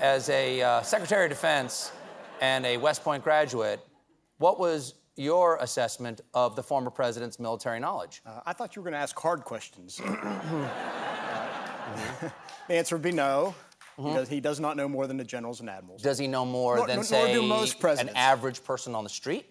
As 0.00 0.28
a 0.28 0.62
uh, 0.62 0.82
Secretary 0.82 1.24
of 1.24 1.30
Defense 1.30 1.92
and 2.40 2.64
a 2.66 2.76
West 2.76 3.02
Point 3.02 3.24
graduate, 3.24 3.80
what 4.38 4.60
was 4.60 4.94
your 5.16 5.56
assessment 5.56 6.20
of 6.34 6.54
the 6.54 6.62
former 6.62 6.90
president's 6.90 7.40
military 7.40 7.80
knowledge? 7.80 8.22
Uh, 8.24 8.40
I 8.46 8.52
thought 8.52 8.76
you 8.76 8.82
were 8.82 8.84
going 8.84 8.98
to 8.98 9.00
ask 9.00 9.18
hard 9.18 9.44
questions. 9.44 10.00
The 12.68 12.74
answer 12.74 12.96
would 12.96 13.02
be 13.02 13.12
no. 13.12 13.54
He, 13.96 14.04
does, 14.04 14.28
he 14.28 14.40
does 14.40 14.60
not 14.60 14.76
know 14.76 14.88
more 14.88 15.06
than 15.08 15.16
the 15.16 15.24
generals 15.24 15.60
and 15.60 15.68
admirals. 15.68 16.02
Does 16.02 16.18
he 16.18 16.28
know 16.28 16.44
more 16.44 16.76
Nor- 16.76 16.86
than, 16.86 16.96
nor 16.96 17.04
say, 17.04 17.32
an 17.98 18.10
average 18.10 18.62
person 18.62 18.94
on 18.94 19.02
the 19.02 19.10
street? 19.10 19.46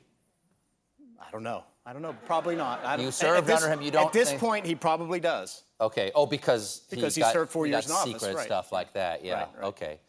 I 1.19 1.29
don't 1.31 1.43
know. 1.43 1.63
I 1.87 1.93
don't 1.93 2.01
know. 2.01 2.13
Probably 2.25 2.57
not. 2.57 2.83
I 2.83 2.97
don't- 2.97 3.03
You 3.03 3.07
at- 3.07 3.13
served 3.13 3.47
this- 3.47 3.63
under 3.63 3.73
him, 3.73 3.81
you 3.81 3.91
don't 3.91 4.07
At 4.07 4.13
this 4.13 4.29
think- 4.29 4.41
point, 4.41 4.65
he 4.65 4.75
probably 4.75 5.21
does. 5.21 5.63
Okay. 5.79 6.11
Oh, 6.13 6.25
because 6.25 6.81
Because 6.89 7.15
he 7.15 7.21
he 7.21 7.25
got, 7.25 7.31
served 7.33 7.49
four 7.51 7.65
he 7.65 7.71
years 7.71 7.85
in 7.85 7.93
office, 7.93 8.11
secret 8.21 8.35
right. 8.35 8.45
stuff 8.45 8.73
like 8.73 8.91
that. 8.93 9.23
Yeah. 9.23 9.33
Right, 9.35 9.47
right. 9.55 9.63
Okay. 9.67 9.99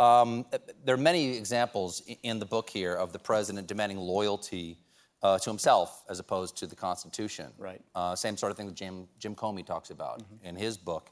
Um, 0.00 0.46
there 0.84 0.94
are 0.94 0.98
many 0.98 1.36
examples 1.36 2.02
in 2.24 2.40
the 2.40 2.46
book 2.46 2.68
here 2.70 2.94
of 2.94 3.12
the 3.12 3.18
president 3.20 3.68
demanding 3.68 3.98
loyalty 3.98 4.78
uh, 5.22 5.36
to 5.38 5.50
himself 5.50 6.04
as 6.08 6.18
opposed 6.20 6.56
to 6.56 6.66
the 6.66 6.76
Constitution. 6.76 7.52
Right. 7.58 7.82
Uh, 7.94 8.14
same 8.14 8.36
sort 8.36 8.50
of 8.52 8.56
thing 8.56 8.66
that 8.66 8.76
Jim 8.76 9.08
Jim 9.18 9.34
Comey 9.34 9.64
talks 9.66 9.90
about 9.90 10.20
Mm-hmm. 10.22 10.46
in 10.46 10.56
his 10.56 10.76
book. 10.78 11.10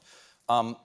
Um, 0.49 0.77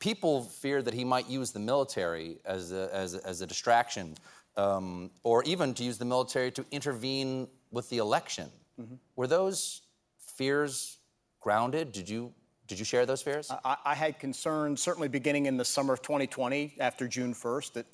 people 0.00 0.42
feared 0.42 0.86
that 0.86 0.94
he 0.94 1.04
might 1.04 1.28
use 1.28 1.52
the 1.52 1.60
military 1.60 2.38
as 2.44 2.72
a, 2.72 2.92
as 2.92 3.14
a, 3.14 3.24
as 3.26 3.40
a 3.42 3.46
distraction, 3.46 4.16
um, 4.56 5.10
or 5.22 5.44
even 5.44 5.72
to 5.74 5.84
use 5.84 5.98
the 5.98 6.04
military 6.04 6.50
to 6.50 6.64
intervene 6.70 7.46
with 7.70 7.88
the 7.90 7.98
election. 7.98 8.50
Mm-hmm. 8.80 8.94
Were 9.14 9.26
those 9.26 9.82
fears 10.18 10.98
grounded? 11.38 11.92
Did 11.92 12.08
you 12.08 12.32
did 12.66 12.78
you 12.78 12.84
share 12.84 13.04
those 13.04 13.20
fears? 13.20 13.50
I, 13.64 13.76
I 13.84 13.94
had 13.96 14.20
concerns, 14.20 14.80
certainly 14.80 15.08
beginning 15.08 15.46
in 15.46 15.56
the 15.56 15.64
summer 15.64 15.92
of 15.92 16.02
2020, 16.02 16.76
after 16.78 17.08
June 17.08 17.34
1st, 17.34 17.72
that 17.72 17.86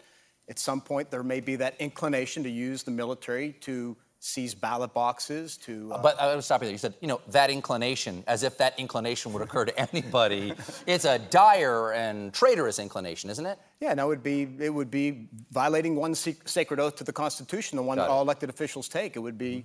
at 0.51 0.59
some 0.59 0.83
point 0.83 1.11
there 1.11 1.23
may 1.23 1.41
be 1.41 1.57
that 1.57 1.77
inclination 1.79 2.43
to 2.43 2.51
use 2.51 2.83
the 2.83 2.91
military 2.91 3.53
to 3.63 3.97
seize 4.27 4.55
ballot 4.55 4.93
boxes, 4.93 5.57
to. 5.59 5.93
uh, 5.93 6.03
But 6.03 6.21
I 6.21 6.35
would 6.35 6.43
stop 6.45 6.61
you 6.61 6.67
there. 6.67 6.73
You 6.73 6.79
said, 6.79 6.95
you 7.01 7.09
know, 7.09 7.21
that 7.29 7.49
inclination, 7.51 8.25
as 8.27 8.43
if 8.43 8.59
that 8.59 8.79
inclination 8.79 9.33
would 9.33 9.43
occur 9.43 9.65
to 9.65 9.79
anybody. 9.93 10.53
it's 10.87 11.05
a 11.05 11.19
dire 11.19 11.93
and 11.93 12.33
traitorous 12.35 12.79
inclination, 12.79 13.31
isn't 13.31 13.47
it? 13.47 13.59
yeah, 13.81 13.95
no, 13.95 14.07
it 14.07 14.09
would 14.09 14.23
be 14.23 14.49
it 14.59 14.71
would 14.71 14.91
be 14.91 15.29
violating 15.51 15.95
one 15.97 16.15
sec- 16.15 16.49
sacred 16.49 16.81
oath 16.81 16.97
to 16.97 17.05
the 17.05 17.13
Constitution, 17.13 17.77
the 17.77 17.83
one 17.83 17.97
Got 17.97 18.05
that 18.05 18.11
it. 18.11 18.15
all 18.15 18.23
elected 18.23 18.51
officials 18.51 18.89
take. 18.89 19.17
It 19.17 19.21
would 19.21 19.39
be 19.39 19.65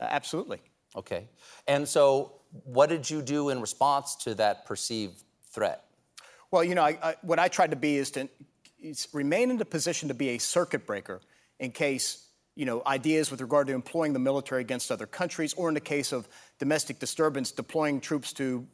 uh, 0.00 0.04
absolutely. 0.08 0.60
Okay. 0.96 1.28
And 1.66 1.86
so, 1.86 2.32
what 2.64 2.88
did 2.88 3.08
you 3.10 3.20
do 3.20 3.50
in 3.50 3.60
response 3.60 4.14
to 4.24 4.34
that 4.36 4.64
perceived 4.64 5.22
threat? 5.52 5.84
Well, 6.50 6.64
you 6.64 6.74
know, 6.74 6.82
I, 6.82 6.98
I, 7.02 7.14
what 7.22 7.38
I 7.38 7.48
tried 7.48 7.70
to 7.72 7.76
be 7.76 7.96
is 7.96 8.10
to 8.12 8.28
is 8.80 9.08
remain 9.12 9.50
in 9.50 9.58
the 9.58 9.64
position 9.66 10.08
to 10.08 10.14
be 10.14 10.30
a 10.30 10.38
circuit 10.38 10.86
breaker 10.86 11.20
in 11.58 11.72
case 11.72 12.24
you 12.58 12.64
know 12.64 12.82
ideas 12.88 13.30
with 13.30 13.40
regard 13.40 13.68
to 13.68 13.72
employing 13.72 14.12
the 14.12 14.18
military 14.18 14.60
against 14.60 14.90
other 14.90 15.06
countries, 15.06 15.54
or 15.54 15.68
in 15.68 15.74
the 15.74 15.80
case 15.80 16.10
of 16.10 16.28
domestic 16.58 16.98
disturbance, 16.98 17.52
deploying 17.52 18.00
troops 18.00 18.32
to 18.32 18.66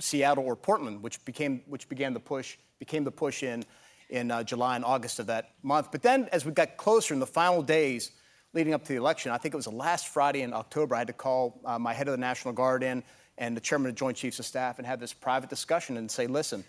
Seattle 0.00 0.44
or 0.44 0.56
Portland, 0.56 1.02
which 1.02 1.22
became 1.26 1.60
which 1.66 1.86
began 1.86 2.14
the 2.14 2.20
push 2.20 2.56
became 2.78 3.04
the 3.04 3.10
push 3.10 3.42
in 3.42 3.62
in 4.08 4.30
uh, 4.30 4.42
July 4.42 4.74
and 4.76 4.84
August 4.86 5.18
of 5.18 5.26
that 5.26 5.50
month. 5.62 5.92
But 5.92 6.00
then, 6.02 6.30
as 6.32 6.46
we 6.46 6.52
got 6.52 6.78
closer 6.78 7.12
in 7.12 7.20
the 7.20 7.26
final 7.26 7.60
days 7.60 8.12
leading 8.54 8.72
up 8.72 8.82
to 8.84 8.88
the 8.88 8.96
election, 8.96 9.32
I 9.32 9.36
think 9.36 9.52
it 9.52 9.56
was 9.58 9.66
the 9.66 9.70
last 9.72 10.08
Friday 10.08 10.40
in 10.40 10.54
October, 10.54 10.94
I 10.94 10.98
had 10.98 11.08
to 11.08 11.12
call 11.12 11.60
uh, 11.66 11.78
my 11.78 11.92
head 11.92 12.08
of 12.08 12.12
the 12.12 12.18
National 12.18 12.54
Guard 12.54 12.82
in 12.82 13.02
and 13.36 13.54
the 13.54 13.60
chairman 13.60 13.90
of 13.90 13.96
Joint 13.96 14.16
Chiefs 14.16 14.38
of 14.38 14.46
Staff 14.46 14.78
and 14.78 14.86
have 14.86 14.98
this 14.98 15.12
private 15.12 15.50
discussion 15.50 15.98
and 15.98 16.10
say, 16.10 16.26
listen, 16.26 16.64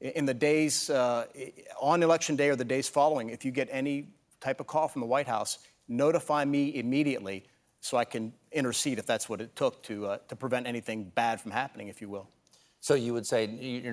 in 0.00 0.24
the 0.24 0.34
days 0.34 0.88
uh, 0.88 1.24
on 1.80 2.00
election 2.04 2.36
day 2.36 2.48
or 2.48 2.54
the 2.54 2.64
days 2.64 2.88
following, 2.88 3.30
if 3.30 3.44
you 3.44 3.50
get 3.50 3.66
any 3.72 4.10
type 4.40 4.60
of 4.60 4.68
call 4.68 4.86
from 4.86 5.00
the 5.00 5.06
White 5.06 5.26
House, 5.26 5.58
notify 5.88 6.44
me 6.44 6.74
immediately 6.76 7.44
so 7.80 7.96
I 7.96 8.04
can 8.04 8.32
intercede 8.52 8.98
if 8.98 9.06
that's 9.06 9.28
what 9.28 9.40
it 9.40 9.54
took 9.54 9.82
to, 9.84 10.06
uh, 10.06 10.18
to 10.28 10.36
prevent 10.36 10.66
anything 10.66 11.04
bad 11.14 11.40
from 11.40 11.50
happening, 11.52 11.88
if 11.88 12.00
you 12.00 12.08
will. 12.08 12.28
So 12.80 12.94
you 12.94 13.12
would 13.12 13.26
say 13.26 13.46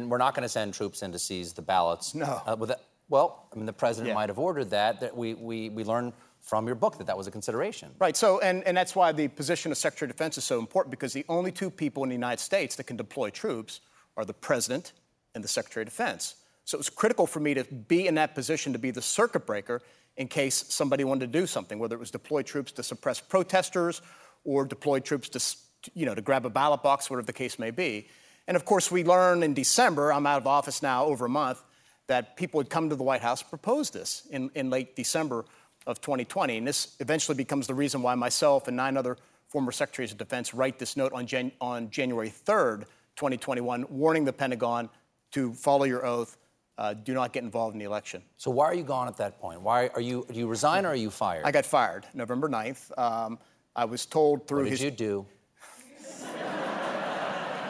we're 0.08 0.18
not 0.18 0.36
going 0.36 0.44
to 0.44 0.50
send 0.50 0.74
troops 0.74 1.02
in 1.04 1.12
to 1.12 1.20
seize 1.20 1.54
the 1.54 1.62
ballots. 1.62 2.16
No. 2.16 2.42
Uh, 2.46 2.56
that, 2.56 2.82
well, 3.10 3.48
I 3.52 3.56
mean, 3.56 3.66
the 3.66 3.74
president 3.74 4.10
Yeah. 4.10 4.16
might 4.16 4.30
have 4.30 4.40
ordered 4.40 4.70
that. 4.72 5.00
That 5.00 5.16
we, 5.16 5.34
we 5.36 5.70
we 5.70 5.84
learned 5.84 6.14
from 6.42 6.66
your 6.66 6.76
book 6.76 6.98
that 6.98 7.08
that 7.08 7.18
was 7.18 7.28
a 7.28 7.32
consideration. 7.32 7.90
Right. 8.00 8.18
So, 8.18 8.40
and, 8.42 8.64
and 8.66 8.76
that's 8.76 8.96
why 8.96 9.12
the 9.14 9.30
position 9.30 9.72
of 9.72 9.78
Secretary 9.78 10.10
of 10.10 10.16
Defense 10.16 10.38
is 10.38 10.44
so 10.44 10.60
important 10.60 10.92
because 10.92 11.14
the 11.14 11.26
only 11.30 11.52
two 11.52 11.70
people 11.70 12.04
in 12.04 12.10
the 12.10 12.16
United 12.16 12.42
States 12.42 12.76
that 12.76 12.84
can 12.84 12.98
deploy 12.98 13.30
troops 13.30 13.80
are 14.18 14.26
the 14.26 14.34
President 14.34 14.92
and 15.36 15.44
the 15.44 15.48
Secretary 15.48 15.84
of 15.84 15.90
Defense. 15.90 16.36
So 16.66 16.78
it 16.78 16.80
was 16.80 16.90
critical 16.90 17.28
for 17.28 17.40
me 17.40 17.54
to 17.56 17.64
be 17.64 18.08
in 18.08 18.16
that 18.16 18.36
position 18.36 18.74
to 18.74 18.80
be 18.80 18.92
the 18.92 19.02
circuit 19.02 19.46
breaker 19.46 19.82
in 20.16 20.28
case 20.28 20.66
somebody 20.70 21.04
wanted 21.04 21.32
to 21.32 21.40
do 21.40 21.48
something, 21.48 21.80
whether 21.80 21.96
it 21.96 22.00
was 22.00 22.12
deploy 22.12 22.42
troops 22.42 22.72
to 22.74 22.84
suppress 22.84 23.20
protesters 23.20 24.02
or 24.44 24.66
deploy 24.66 25.00
troops 25.00 25.30
to, 25.30 25.92
you 25.94 26.06
know, 26.06 26.16
to 26.16 26.22
grab 26.22 26.46
a 26.46 26.50
ballot 26.50 26.84
box, 26.84 27.10
whatever 27.10 27.26
the 27.26 27.34
case 27.34 27.58
may 27.58 27.72
be. 27.72 28.08
And 28.48 28.56
of 28.56 28.66
course, 28.66 28.92
we 28.92 29.04
learned 29.04 29.44
in 29.44 29.54
December, 29.54 30.12
I'm 30.12 30.28
out 30.28 30.42
of 30.42 30.48
office 30.48 30.82
now 30.82 31.06
over 31.06 31.26
a 31.26 31.30
month, 31.30 31.64
that 32.08 32.36
people 32.36 32.60
had 32.60 32.70
come 32.70 32.90
to 32.90 32.96
the 32.96 33.04
White 33.04 33.22
House 33.22 33.42
and 33.42 33.50
proposed 33.50 33.94
this 33.94 34.28
in, 34.30 34.52
in 34.56 34.70
late 34.70 34.96
December 34.96 35.46
of 35.88 36.02
2020. 36.02 36.58
And 36.58 36.68
this 36.68 36.96
eventually 37.00 37.36
becomes 37.36 37.68
the 37.68 37.74
reason 37.74 38.02
why 38.02 38.16
myself 38.16 38.68
and 38.68 38.76
nine 38.76 38.98
other 38.98 39.18
former 39.48 39.72
secretaries 39.72 40.12
of 40.12 40.18
defense 40.18 40.54
write 40.54 40.80
this 40.80 40.98
note 40.98 41.14
on, 41.14 41.26
Jan- 41.26 41.52
on 41.62 41.90
January 41.90 42.30
3rd, 42.30 42.82
2021, 43.16 43.86
warning 43.90 44.26
the 44.26 44.34
Pentagon 44.34 44.90
to 45.32 45.54
follow 45.54 45.86
your 45.86 46.06
oath, 46.06 46.38
uh, 46.78 46.94
do 46.94 47.14
not 47.14 47.34
get 47.34 47.44
involved 47.44 47.74
in 47.76 47.80
the 47.80 47.86
election. 47.86 48.22
So 48.38 48.50
why 48.52 48.66
are 48.66 48.74
you 48.74 48.84
gone 48.84 49.08
at 49.08 49.18
that 49.18 49.40
point? 49.40 49.62
Why 49.62 49.90
are 49.94 50.02
you? 50.02 50.26
Do 50.32 50.38
you 50.38 50.48
resign 50.48 50.86
or 50.86 50.90
are 50.90 50.96
you 50.96 51.10
fired? 51.10 51.46
I 51.46 51.52
got 51.52 51.66
fired 51.66 52.06
November 52.14 52.50
9th. 52.50 52.98
Um, 52.98 53.38
I 53.76 53.86
was 53.86 54.06
told 54.06 54.48
through 54.48 54.60
what 54.64 54.70
did 54.70 54.72
his. 54.72 54.82
you 54.82 54.92
do? 54.92 55.26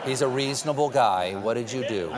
He's 0.05 0.21
a 0.21 0.27
reasonable 0.27 0.89
guy. 0.89 1.33
What 1.35 1.53
did 1.53 1.71
you 1.71 1.87
do? 1.87 2.11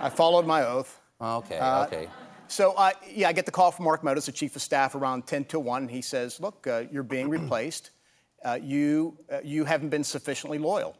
I 0.00 0.08
followed 0.08 0.46
my 0.46 0.64
oath. 0.64 0.98
Okay, 1.20 1.58
Uh, 1.58 1.84
okay. 1.84 2.08
So, 2.48 2.72
uh, 2.72 2.92
yeah, 3.08 3.28
I 3.28 3.32
get 3.32 3.44
the 3.44 3.52
call 3.52 3.70
from 3.70 3.84
Mark 3.84 4.02
Meadows, 4.02 4.26
the 4.26 4.32
chief 4.32 4.56
of 4.56 4.62
staff, 4.62 4.94
around 4.94 5.26
10 5.26 5.44
to 5.46 5.60
1. 5.60 5.86
He 5.86 6.00
says, 6.02 6.40
Look, 6.40 6.66
uh, 6.66 6.84
you're 6.90 7.02
being 7.02 7.28
replaced. 7.38 7.90
Uh, 8.42 8.58
you, 8.60 9.18
uh, 9.30 9.40
you 9.44 9.64
haven't 9.66 9.90
been 9.90 10.02
sufficiently 10.02 10.58
loyal. 10.58 10.96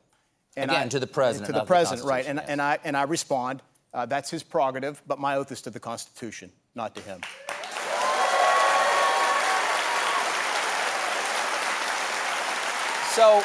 Again, 0.56 0.90
to 0.90 1.00
the 1.00 1.06
president, 1.06 1.46
To 1.46 1.52
the 1.52 1.60
the 1.60 1.64
president, 1.64 2.06
right. 2.06 2.26
And, 2.26 2.38
Constitution, 2.38 2.52
and, 2.52 2.62
I, 2.62 2.78
and 2.84 2.96
I 2.96 3.04
respond, 3.04 3.62
uh, 3.92 4.06
That's 4.06 4.30
his 4.30 4.42
prerogative, 4.42 5.02
but 5.06 5.18
my 5.18 5.36
oath 5.36 5.52
is 5.52 5.62
to 5.62 5.70
the 5.70 5.80
Constitution, 5.80 6.50
not 6.74 6.94
to 6.96 7.02
him. 7.02 7.20
So 13.14 13.42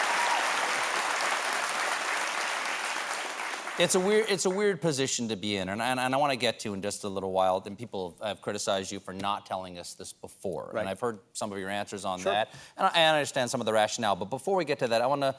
it's 3.77 3.95
a 3.95 3.99
weird 3.99 4.27
it's 4.29 4.45
a 4.45 4.49
weird 4.49 4.79
position 4.79 5.27
to 5.29 5.36
be 5.36 5.58
in, 5.58 5.69
and, 5.69 5.81
and, 5.81 5.99
and 5.99 6.13
I 6.13 6.17
want 6.17 6.31
to 6.31 6.38
get 6.38 6.60
to 6.62 6.73
in 6.75 6.81
just 6.84 7.03
a 7.03 7.10
little 7.10 7.31
while. 7.31 7.62
And 7.65 7.77
people 7.77 8.15
have 8.23 8.41
criticized 8.41 8.91
you 8.91 8.99
for 8.99 9.12
not 9.13 9.45
telling 9.47 9.79
us 9.79 9.93
this 9.95 10.13
before, 10.13 10.69
Right. 10.71 10.81
and 10.81 10.89
I've 10.89 10.99
heard 10.99 11.17
some 11.34 11.51
of 11.51 11.58
your 11.58 11.69
answers 11.69 12.05
on 12.05 12.19
Sure. 12.19 12.31
that, 12.31 12.49
and 12.77 12.86
I, 12.86 12.89
and 12.89 13.15
I 13.15 13.19
understand 13.19 13.49
some 13.49 13.60
of 13.60 13.65
the 13.65 13.73
rationale. 13.73 14.15
But 14.15 14.29
before 14.29 14.55
we 14.55 14.65
get 14.65 14.79
to 14.79 14.88
that, 14.88 15.01
I 15.01 15.08
want 15.08 15.21
to 15.23 15.36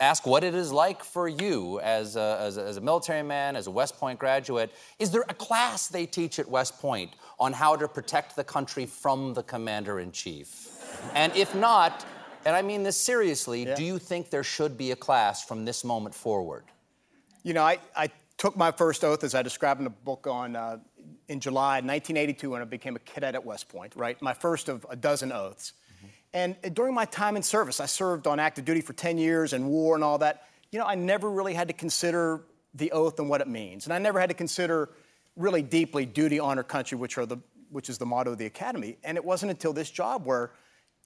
ask 0.00 0.26
what 0.26 0.44
it 0.44 0.54
is 0.54 0.72
like 0.72 1.04
for 1.04 1.28
you 1.28 1.80
as 1.80 2.16
a, 2.16 2.38
as, 2.40 2.56
a, 2.56 2.64
as 2.64 2.76
a 2.76 2.80
military 2.80 3.22
man, 3.22 3.56
as 3.56 3.66
a 3.66 3.70
West 3.70 3.98
Point 3.98 4.18
graduate. 4.18 4.72
Is 4.98 5.10
there 5.10 5.24
a 5.28 5.34
class 5.34 5.88
they 5.88 6.06
teach 6.06 6.38
at 6.38 6.48
West 6.48 6.78
Point 6.80 7.14
on 7.38 7.52
how 7.52 7.76
to 7.76 7.86
protect 7.86 8.34
the 8.36 8.44
country 8.44 8.86
from 8.86 9.34
the 9.34 9.42
commander 9.42 10.00
in 10.00 10.12
chief? 10.12 10.68
And 11.14 11.34
if 11.36 11.54
not, 11.54 12.06
and 12.44 12.56
I 12.56 12.62
mean 12.62 12.82
this 12.82 12.96
seriously, 12.96 13.66
Yeah. 13.66 13.74
do 13.74 13.84
you 13.84 13.98
think 13.98 14.30
there 14.30 14.44
should 14.44 14.78
be 14.78 14.92
a 14.92 14.96
class 14.96 15.44
from 15.44 15.64
this 15.64 15.84
moment 15.84 16.14
forward? 16.14 16.64
You 17.42 17.52
know, 17.52 17.62
I, 17.62 17.78
I 17.94 18.10
took 18.38 18.56
my 18.56 18.70
first 18.70 19.04
oath, 19.04 19.22
as 19.24 19.34
I 19.34 19.42
described 19.42 19.80
in 19.80 19.84
the 19.84 19.90
book, 19.90 20.26
on 20.26 20.56
uh, 20.56 20.78
in 21.28 21.40
July 21.40 21.76
1982 21.76 22.50
when 22.50 22.62
I 22.62 22.64
became 22.64 22.96
a 22.96 23.00
cadet 23.00 23.34
at 23.34 23.44
West 23.44 23.68
Point. 23.68 23.94
Right, 23.96 24.20
my 24.22 24.32
first 24.32 24.68
of 24.68 24.86
a 24.88 24.96
dozen 24.96 25.30
oaths. 25.32 25.74
And 26.34 26.56
during 26.74 26.94
my 26.94 27.06
time 27.06 27.36
in 27.36 27.42
service, 27.42 27.80
I 27.80 27.86
served 27.86 28.26
on 28.26 28.38
active 28.38 28.64
duty 28.64 28.80
for 28.80 28.92
10 28.92 29.18
years 29.18 29.52
and 29.52 29.68
war 29.68 29.94
and 29.94 30.04
all 30.04 30.18
that. 30.18 30.44
You 30.70 30.78
know, 30.78 30.84
I 30.84 30.94
never 30.94 31.30
really 31.30 31.54
had 31.54 31.68
to 31.68 31.74
consider 31.74 32.42
the 32.74 32.92
oath 32.92 33.18
and 33.18 33.28
what 33.28 33.40
it 33.40 33.48
means, 33.48 33.86
and 33.86 33.94
I 33.94 33.98
never 33.98 34.20
had 34.20 34.28
to 34.28 34.34
consider 34.34 34.90
really 35.36 35.62
deeply 35.62 36.04
duty, 36.04 36.38
honor, 36.38 36.62
country, 36.62 36.98
which 36.98 37.16
are 37.16 37.24
the 37.24 37.38
which 37.70 37.88
is 37.88 37.98
the 37.98 38.06
motto 38.06 38.32
of 38.32 38.38
the 38.38 38.46
academy. 38.46 38.96
And 39.04 39.16
it 39.16 39.24
wasn't 39.24 39.50
until 39.50 39.72
this 39.72 39.90
job 39.90 40.24
where 40.24 40.50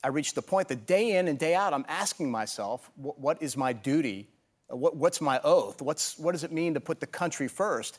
I 0.04 0.08
reached 0.08 0.34
the 0.34 0.42
point 0.42 0.68
that 0.68 0.86
day 0.86 1.16
in 1.16 1.28
and 1.28 1.38
day 1.38 1.54
out, 1.54 1.72
I'm 1.72 1.84
asking 1.88 2.30
myself, 2.30 2.90
what, 2.96 3.42
is 3.42 3.56
my 3.56 3.72
duty? 3.72 4.28
What, 4.68 4.96
what's 4.96 5.20
my 5.20 5.40
oath? 5.44 5.80
What's, 5.80 6.18
what 6.18 6.32
does 6.32 6.44
it 6.44 6.52
mean 6.52 6.74
to 6.74 6.80
put 6.80 7.00
the 7.00 7.06
country 7.06 7.48
first? 7.48 7.98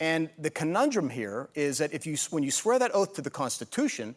And 0.00 0.30
the 0.38 0.50
conundrum 0.50 1.08
here 1.08 1.48
is 1.54 1.78
that 1.78 1.92
if 1.92 2.06
you, 2.06 2.16
when 2.30 2.42
you 2.42 2.50
swear 2.50 2.78
that 2.78 2.94
oath 2.94 3.14
to 3.14 3.22
the 3.22 3.30
Constitution, 3.30 4.14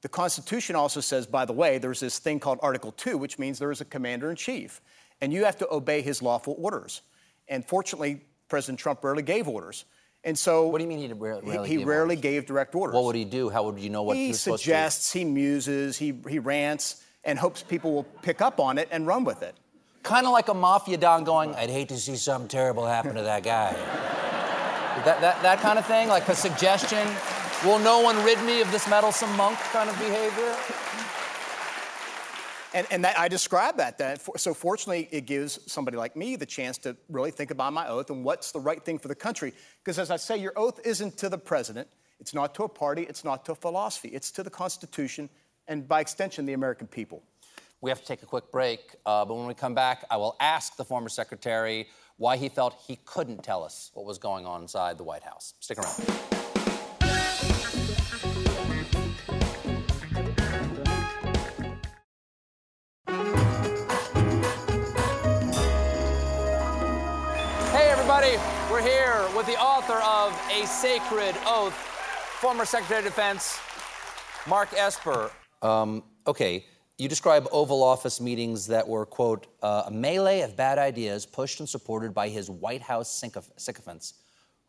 the 0.00 0.08
Constitution 0.08 0.76
also 0.76 1.00
says, 1.00 1.26
by 1.26 1.44
the 1.44 1.52
way, 1.52 1.78
there's 1.78 2.00
this 2.00 2.18
thing 2.18 2.38
called 2.38 2.58
Article 2.62 2.92
2, 2.92 3.18
which 3.18 3.38
means 3.38 3.58
there 3.58 3.72
is 3.72 3.80
a 3.80 3.84
commander 3.84 4.30
in 4.30 4.36
chief, 4.36 4.80
and 5.20 5.32
you 5.32 5.44
have 5.44 5.56
to 5.58 5.68
obey 5.72 6.02
his 6.02 6.22
lawful 6.22 6.54
orders. 6.58 7.02
And 7.48 7.64
fortunately, 7.64 8.22
President 8.48 8.78
Trump 8.78 9.02
rarely 9.02 9.22
gave 9.22 9.48
orders. 9.48 9.84
And 10.24 10.38
so 10.38 10.68
What 10.68 10.78
do 10.78 10.84
you 10.84 10.88
mean 10.88 10.98
he 10.98 11.12
rarely, 11.12 11.42
rarely 11.50 11.68
he 11.68 11.76
gave 11.76 11.86
rarely 11.86 12.16
orders? 12.16 12.22
gave 12.22 12.46
direct 12.46 12.74
orders. 12.74 12.94
What 12.94 13.04
would 13.04 13.16
he 13.16 13.24
do? 13.24 13.48
How 13.48 13.64
would 13.64 13.78
you 13.78 13.90
know 13.90 14.02
what 14.02 14.16
he, 14.16 14.24
he 14.24 14.28
was 14.30 14.40
supposed 14.40 14.62
to 14.62 14.68
suggests, 14.68 15.12
he 15.12 15.24
muses, 15.24 15.96
he, 15.96 16.14
he 16.28 16.38
rants, 16.38 17.02
and 17.24 17.38
hopes 17.38 17.62
people 17.62 17.92
will 17.92 18.04
pick 18.22 18.40
up 18.40 18.60
on 18.60 18.78
it 18.78 18.88
and 18.90 19.06
run 19.06 19.24
with 19.24 19.42
it. 19.42 19.54
Kind 20.02 20.26
of 20.26 20.32
like 20.32 20.48
a 20.48 20.54
mafia 20.54 20.96
don 20.96 21.24
going, 21.24 21.54
I'd 21.54 21.70
hate 21.70 21.88
to 21.88 21.96
see 21.98 22.16
something 22.16 22.48
terrible 22.48 22.86
happen 22.86 23.14
to 23.16 23.22
that 23.22 23.42
guy. 23.42 23.74
That, 25.04 25.20
that, 25.20 25.42
that 25.42 25.60
kind 25.60 25.78
of 25.78 25.86
thing, 25.86 26.08
like 26.08 26.28
a 26.28 26.34
suggestion. 26.34 27.06
Will 27.64 27.80
no 27.80 28.00
one 28.00 28.16
rid 28.24 28.40
me 28.44 28.60
of 28.60 28.70
this 28.70 28.88
meddlesome 28.88 29.34
monk 29.36 29.58
kind 29.72 29.90
of 29.90 29.98
behavior? 29.98 30.56
And, 32.72 32.86
and 32.92 33.04
that, 33.04 33.18
I 33.18 33.26
describe 33.26 33.78
that. 33.78 33.98
that 33.98 34.20
for, 34.20 34.38
so 34.38 34.54
fortunately, 34.54 35.08
it 35.10 35.26
gives 35.26 35.58
somebody 35.66 35.96
like 35.96 36.14
me 36.14 36.36
the 36.36 36.46
chance 36.46 36.78
to 36.78 36.96
really 37.08 37.32
think 37.32 37.50
about 37.50 37.72
my 37.72 37.88
oath 37.88 38.10
and 38.10 38.22
what's 38.22 38.52
the 38.52 38.60
right 38.60 38.84
thing 38.84 38.98
for 38.98 39.08
the 39.08 39.14
country. 39.14 39.52
Because 39.82 39.98
as 39.98 40.12
I 40.12 40.16
say, 40.16 40.36
your 40.36 40.52
oath 40.54 40.78
isn't 40.84 41.16
to 41.18 41.28
the 41.28 41.38
president, 41.38 41.88
it's 42.20 42.32
not 42.32 42.54
to 42.56 42.62
a 42.62 42.68
party, 42.68 43.02
it's 43.02 43.24
not 43.24 43.44
to 43.46 43.52
a 43.52 43.56
philosophy, 43.56 44.10
it's 44.10 44.30
to 44.32 44.44
the 44.44 44.50
Constitution 44.50 45.28
and 45.66 45.88
by 45.88 46.00
extension, 46.00 46.46
the 46.46 46.52
American 46.52 46.86
people. 46.86 47.24
We 47.80 47.90
have 47.90 48.00
to 48.00 48.06
take 48.06 48.22
a 48.22 48.26
quick 48.26 48.52
break, 48.52 48.94
uh, 49.04 49.24
but 49.24 49.34
when 49.34 49.46
we 49.46 49.54
come 49.54 49.74
back, 49.74 50.04
I 50.10 50.16
will 50.16 50.36
ask 50.38 50.76
the 50.76 50.84
former 50.84 51.08
secretary 51.08 51.88
why 52.18 52.36
he 52.36 52.48
felt 52.48 52.80
he 52.86 52.98
couldn't 53.04 53.42
tell 53.42 53.64
us 53.64 53.90
what 53.94 54.06
was 54.06 54.18
going 54.18 54.46
on 54.46 54.62
inside 54.62 54.98
the 54.98 55.04
White 55.04 55.22
House. 55.22 55.54
Stick 55.60 55.78
around. 55.78 56.47
We're 68.78 68.84
here 68.84 69.26
with 69.36 69.46
the 69.46 69.58
author 69.58 69.98
of 70.04 70.40
A 70.52 70.64
Sacred 70.64 71.34
Oath, 71.44 71.74
former 72.40 72.64
Secretary 72.64 73.00
of 73.00 73.06
Defense, 73.06 73.58
Mark 74.46 74.72
Esper. 74.72 75.32
Um, 75.62 76.04
okay, 76.28 76.64
you 76.96 77.08
describe 77.08 77.48
Oval 77.50 77.82
Office 77.82 78.20
meetings 78.20 78.68
that 78.68 78.86
were, 78.86 79.04
quote, 79.04 79.48
uh, 79.64 79.82
a 79.86 79.90
melee 79.90 80.42
of 80.42 80.56
bad 80.56 80.78
ideas 80.78 81.26
pushed 81.26 81.58
and 81.58 81.68
supported 81.68 82.14
by 82.14 82.28
his 82.28 82.50
White 82.50 82.80
House 82.80 83.10
sycophants. 83.56 84.14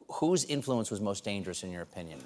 Whose 0.08 0.44
influence 0.46 0.90
was 0.90 1.02
most 1.02 1.24
dangerous, 1.24 1.62
in 1.62 1.70
your 1.70 1.84
opinion? 1.84 2.20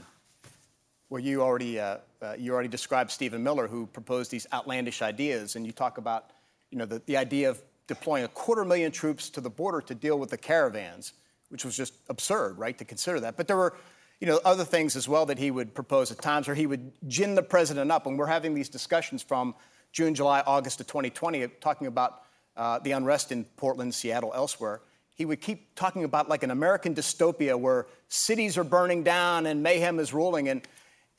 Well, 1.09 1.21
you 1.21 1.41
already, 1.41 1.81
uh, 1.81 1.97
uh, 2.21 2.35
you 2.39 2.53
already 2.53 2.69
described 2.69 3.11
Stephen 3.11 3.43
Miller, 3.43 3.67
who 3.67 3.87
proposed 3.87 4.31
these 4.31 4.47
outlandish 4.53 5.01
ideas, 5.01 5.57
and 5.57 5.65
you 5.65 5.73
talk 5.73 5.97
about, 5.97 6.29
you 6.71 6.77
know, 6.77 6.85
the, 6.85 7.01
the 7.07 7.17
idea 7.17 7.49
of 7.49 7.61
deploying 7.87 8.23
a 8.23 8.29
quarter 8.29 8.63
million 8.63 8.89
troops 8.89 9.29
to 9.31 9.41
the 9.41 9.49
border 9.49 9.81
to 9.81 9.93
deal 9.93 10.17
with 10.17 10.29
the 10.29 10.37
caravans, 10.37 11.11
which 11.53 11.63
was 11.63 11.77
just 11.77 11.93
absurd, 12.09 12.57
right, 12.57 12.75
to 12.79 12.83
consider 12.83 13.19
that. 13.19 13.37
But 13.37 13.47
there 13.47 13.55
were, 13.55 13.77
you 14.19 14.25
know, 14.25 14.39
other 14.43 14.65
things 14.65 14.95
as 14.95 15.07
well 15.07 15.27
that 15.27 15.37
he 15.37 15.51
would 15.51 15.75
propose 15.75 16.11
at 16.11 16.19
times, 16.19 16.47
where 16.47 16.55
he 16.55 16.65
would 16.65 16.91
gin 17.07 17.35
the 17.35 17.43
president 17.43 17.91
up. 17.91 18.07
And 18.07 18.17
we're 18.17 18.25
having 18.25 18.55
these 18.55 18.69
discussions 18.69 19.21
from 19.21 19.53
June, 19.91 20.15
July, 20.15 20.41
August 20.47 20.81
of 20.81 20.87
2020, 20.87 21.47
talking 21.61 21.85
about 21.85 22.23
uh, 22.57 22.79
the 22.79 22.93
unrest 22.93 23.31
in 23.31 23.45
Portland, 23.55 23.93
Seattle, 23.93 24.31
elsewhere. 24.33 24.81
He 25.13 25.25
would 25.25 25.41
keep 25.41 25.75
talking 25.75 26.05
about 26.05 26.27
like 26.27 26.41
an 26.41 26.49
American 26.49 26.95
dystopia 26.95 27.55
where 27.55 27.85
cities 28.07 28.57
are 28.57 28.63
burning 28.63 29.03
down 29.03 29.45
and 29.45 29.61
mayhem 29.61 29.99
is 29.99 30.11
ruling. 30.11 30.49
And, 30.49 30.63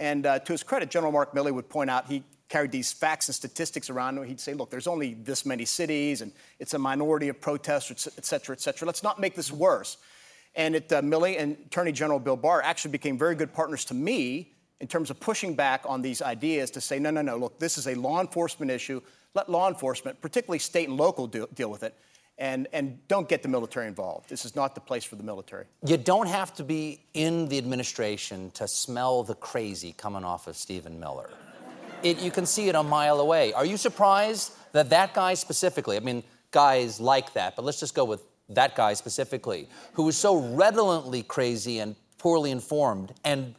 and 0.01 0.27
uh, 0.27 0.41
to 0.41 0.53
his 0.53 0.65
credit, 0.65 0.91
General 0.91 1.13
Mark 1.13 1.33
Milley 1.33 1.53
would 1.53 1.69
point 1.69 1.91
out 1.91 2.07
he 2.07 2.25
carried 2.49 2.73
these 2.73 2.93
facts 2.93 3.29
and 3.29 3.35
statistics 3.35 3.91
around 3.91 4.19
him. 4.19 4.25
He'd 4.25 4.41
say, 4.41 4.55
look, 4.55 4.71
there's 4.71 4.87
only 4.87 5.15
this 5.15 5.47
many 5.47 5.65
cities, 5.65 6.21
and 6.21 6.33
it's 6.59 6.75
a 6.75 6.79
minority 6.79 7.29
of 7.29 7.41
protesters, 7.41 8.09
et 8.19 8.25
cetera, 8.25 8.55
et 8.55 8.61
cetera. 8.61 8.87
Let's 8.87 9.03
not 9.03 9.19
make 9.19 9.35
this 9.35 9.51
worse. 9.51 9.97
And 10.57 10.77
it, 10.77 10.93
uh, 10.93 11.03
Milley 11.03 11.41
and 11.41 11.57
Attorney 11.67 11.93
General 11.93 12.19
Bill 12.19 12.37
Barr 12.37 12.63
actually 12.63 12.93
became 12.93 13.19
very 13.19 13.35
good 13.35 13.53
partners 13.53 13.85
to 13.87 13.95
me 13.95 14.53
in 14.81 14.87
terms 14.87 15.11
of 15.11 15.19
pushing 15.19 15.55
back 15.55 15.83
on 15.87 16.03
these 16.03 16.23
ideas 16.23 16.71
to 16.73 16.81
say, 16.81 16.99
no, 16.99 17.11
no, 17.11 17.23
no, 17.23 17.37
look, 17.37 17.59
this 17.59 17.79
is 17.79 17.89
a 17.89 17.95
law 17.95 18.21
enforcement 18.21 18.71
issue. 18.71 19.01
Let 19.35 19.49
law 19.49 19.69
enforcement, 19.69 20.21
particularly 20.21 20.59
state 20.59 20.89
and 20.89 20.97
local, 20.97 21.27
deal, 21.27 21.49
deal 21.55 21.71
with 21.71 21.83
it. 21.83 21.95
And, 22.39 22.67
and 22.73 22.99
don't 23.09 23.29
get 23.29 23.43
the 23.43 23.49
military 23.49 23.87
involved. 23.87 24.29
This 24.29 24.45
is 24.45 24.57
not 24.57 24.75
the 24.75 24.81
place 24.81 25.05
for 25.05 25.15
the 25.17 25.23
military. 25.23 25.67
You 25.87 25.97
don't 25.97 26.27
have 26.27 26.53
to 26.55 26.65
be 26.65 27.05
in 27.15 27.49
the 27.49 27.59
administration 27.59 28.51
to 28.53 28.67
smell 28.67 29.23
the 29.23 29.37
crazy 29.37 29.93
coming 29.93 30.25
off 30.25 30.49
of 30.49 30.57
Stephen 30.57 30.99
Miller 30.99 31.31
it, 32.05 32.21
you 32.21 32.31
can 32.31 32.47
see 32.47 32.69
it 32.69 32.75
a 32.75 32.83
mile 32.83 33.19
away. 33.21 33.53
Are 33.55 33.65
you 33.65 33.77
surprised 33.77 34.53
that 34.73 34.91
that 34.91 35.15
guy 35.15 35.35
specifically, 35.35 35.97
I 35.97 36.01
mean, 36.01 36.23
guys 36.51 37.01
like 37.01 37.33
that, 37.33 37.57
but 37.57 37.65
let's 37.65 37.81
just 37.81 37.95
go 37.95 38.05
with 38.05 38.23
that 38.49 38.77
guy 38.77 38.95
specifically, 38.95 39.69
who 39.95 40.05
was 40.05 40.17
so 40.17 40.37
redolently 40.55 41.23
crazy 41.23 41.79
and 41.79 41.97
poorly 42.19 42.51
informed 42.51 43.13
and 43.25 43.55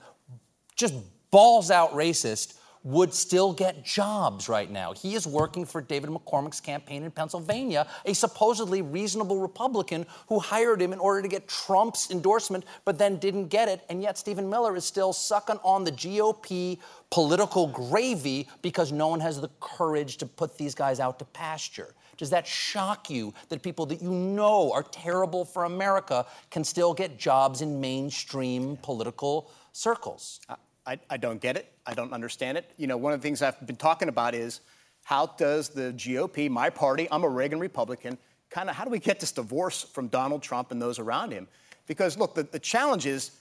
just 0.75 0.93
balls 1.31 1.71
out 1.71 1.91
racist, 1.93 2.57
would 2.85 3.11
still 3.11 3.51
get 3.51 3.83
jobs 3.83 4.47
right 4.47 4.69
now. 4.69 4.93
He 4.93 5.15
is 5.15 5.25
working 5.25 5.65
for 5.65 5.81
David 5.81 6.11
McCormick's 6.11 6.61
campaign 6.61 7.03
in 7.03 7.09
Pennsylvania, 7.09 7.87
a 8.05 8.13
supposedly 8.13 8.83
reasonable 8.83 9.39
Republican 9.39 10.05
who 10.27 10.37
hired 10.37 10.79
him 10.79 10.93
in 10.93 10.99
order 10.99 11.23
to 11.23 11.27
get 11.27 11.47
Trump's 11.47 12.11
endorsement, 12.11 12.63
but 12.85 12.99
then 12.99 13.17
didn't 13.17 13.47
get 13.47 13.67
it. 13.67 13.83
And 13.89 14.03
yet, 14.03 14.19
Stephen 14.19 14.47
Miller 14.47 14.75
is 14.75 14.85
still 14.85 15.13
sucking 15.13 15.57
on 15.63 15.83
the 15.83 15.91
GOP 15.91 16.77
political 17.09 17.65
gravy 17.67 18.47
because 18.61 18.91
no 18.91 19.07
one 19.07 19.19
has 19.19 19.41
the 19.41 19.49
courage 19.59 20.17
to 20.17 20.27
put 20.27 20.55
these 20.55 20.75
guys 20.75 20.99
out 20.99 21.17
to 21.17 21.25
pasture. 21.25 21.95
Does 22.17 22.29
that 22.29 22.47
shock 22.47 23.09
you 23.09 23.33
that 23.49 23.61
people 23.61 23.85
that 23.87 24.01
you 24.01 24.11
know 24.11 24.71
are 24.71 24.83
terrible 24.83 25.45
for 25.45 25.65
America 25.65 26.25
can 26.49 26.63
still 26.63 26.93
get 26.93 27.17
jobs 27.17 27.61
in 27.61 27.79
mainstream 27.79 28.77
political 28.77 29.51
circles? 29.73 30.39
I, 30.85 30.99
I 31.09 31.17
don't 31.17 31.41
get 31.41 31.57
it. 31.57 31.71
I 31.85 31.93
don't 31.93 32.13
understand 32.13 32.57
it. 32.57 32.71
You 32.77 32.87
know, 32.87 32.97
one 32.97 33.13
of 33.13 33.19
the 33.19 33.23
things 33.23 33.41
I've 33.41 33.65
been 33.65 33.75
talking 33.75 34.07
about 34.07 34.35
is 34.35 34.61
how 35.03 35.27
does 35.27 35.69
the 35.69 35.93
GOP, 35.93 36.49
my 36.49 36.69
party, 36.69 37.07
I'm 37.11 37.23
a 37.23 37.29
Reagan 37.29 37.59
Republican, 37.59 38.17
kind 38.49 38.69
of 38.69 38.75
how 38.75 38.85
do 38.85 38.89
we 38.89 38.99
get 38.99 39.19
this 39.19 39.31
divorce 39.31 39.83
from 39.83 40.07
Donald 40.07 40.41
Trump 40.41 40.71
and 40.71 40.81
those 40.81 40.99
around 40.99 41.31
him? 41.31 41.47
Because 41.87 42.17
look, 42.17 42.35
the, 42.35 42.43
the 42.43 42.59
challenge 42.59 43.05
is 43.05 43.31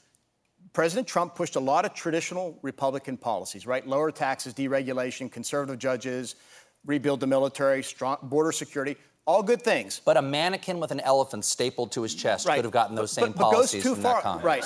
President 0.73 1.07
Trump 1.07 1.35
pushed 1.35 1.57
a 1.57 1.61
lot 1.61 1.85
of 1.85 1.95
traditional 1.95 2.59
Republican 2.63 3.17
policies, 3.17 3.67
right? 3.67 3.87
Lower 3.87 4.11
taxes, 4.11 4.55
deregulation, 4.55 5.31
conservative 5.31 5.79
judges, 5.79 6.37
rebuild 6.87 7.21
the 7.21 7.27
military, 7.27 7.83
strong 7.83 8.19
border 8.23 8.53
security, 8.53 8.97
all 9.27 9.43
good 9.43 9.63
things. 9.63 10.01
But 10.05 10.17
a 10.17 10.23
mannequin 10.23 10.81
with 10.81 10.91
an 10.91 11.01
elephant 11.01 11.45
stapled 11.45 11.93
to 11.93 12.03
his 12.03 12.15
chest 12.15 12.47
right. 12.47 12.57
could 12.57 12.65
have 12.65 12.73
gotten 12.73 12.95
those 12.95 13.13
same 13.13 13.33
but, 13.33 13.37
but 13.37 13.53
policies 13.53 13.85
goes 13.85 13.97
too 13.97 14.03
far. 14.03 14.39
Right. 14.41 14.65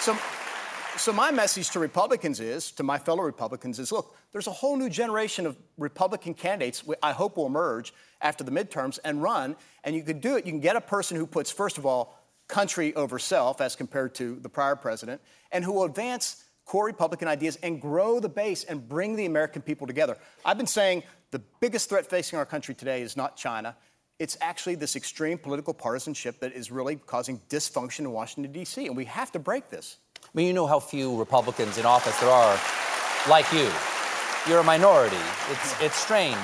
So, 0.00 0.16
so 0.96 1.12
my 1.12 1.30
message 1.30 1.68
to 1.70 1.78
Republicans 1.78 2.40
is, 2.40 2.72
to 2.72 2.82
my 2.82 2.96
fellow 2.96 3.22
Republicans, 3.22 3.78
is 3.78 3.92
look, 3.92 4.16
there's 4.32 4.46
a 4.46 4.52
whole 4.52 4.78
new 4.78 4.88
generation 4.88 5.44
of 5.44 5.58
Republican 5.76 6.32
candidates 6.32 6.82
I 7.02 7.12
hope 7.12 7.36
will 7.36 7.46
emerge 7.46 7.92
after 8.22 8.42
the 8.42 8.50
midterms 8.50 8.98
and 9.04 9.22
run. 9.22 9.56
And 9.84 9.94
you 9.94 10.02
can 10.02 10.18
do 10.18 10.36
it. 10.36 10.46
You 10.46 10.52
can 10.52 10.60
get 10.60 10.74
a 10.74 10.80
person 10.80 11.18
who 11.18 11.26
puts, 11.26 11.50
first 11.50 11.76
of 11.76 11.84
all, 11.84 12.18
country 12.50 12.94
over 12.94 13.18
self 13.18 13.60
as 13.60 13.76
compared 13.76 14.14
to 14.16 14.38
the 14.40 14.48
prior 14.48 14.76
president, 14.76 15.20
and 15.52 15.64
who 15.64 15.72
will 15.72 15.84
advance 15.84 16.44
core 16.66 16.86
Republican 16.86 17.28
ideas 17.28 17.56
and 17.62 17.80
grow 17.80 18.20
the 18.20 18.28
base 18.28 18.64
and 18.64 18.88
bring 18.88 19.16
the 19.16 19.26
American 19.26 19.62
people 19.62 19.86
together. 19.86 20.16
I've 20.44 20.58
been 20.58 20.66
saying 20.66 21.02
the 21.30 21.40
biggest 21.60 21.88
threat 21.88 22.06
facing 22.06 22.38
our 22.38 22.46
country 22.46 22.74
today 22.74 23.02
is 23.02 23.16
not 23.16 23.36
China. 23.36 23.76
It's 24.18 24.36
actually 24.40 24.74
this 24.74 24.96
extreme 24.96 25.38
political 25.38 25.72
partisanship 25.72 26.40
that 26.40 26.52
is 26.52 26.70
really 26.70 26.96
causing 26.96 27.40
dysfunction 27.48 28.00
in 28.00 28.12
Washington, 28.12 28.52
D.C., 28.52 28.86
and 28.86 28.96
we 28.96 29.06
have 29.06 29.32
to 29.32 29.38
break 29.38 29.70
this. 29.70 29.96
I 30.22 30.28
mean, 30.34 30.46
you 30.46 30.52
know 30.52 30.66
how 30.66 30.78
few 30.78 31.18
Republicans 31.18 31.78
in 31.78 31.86
office 31.86 32.18
there 32.20 32.30
are 32.30 32.60
like 33.28 33.50
you. 33.52 33.70
You're 34.46 34.60
a 34.60 34.64
minority. 34.64 35.16
It's, 35.50 35.80
it's 35.80 35.96
strange 35.96 36.36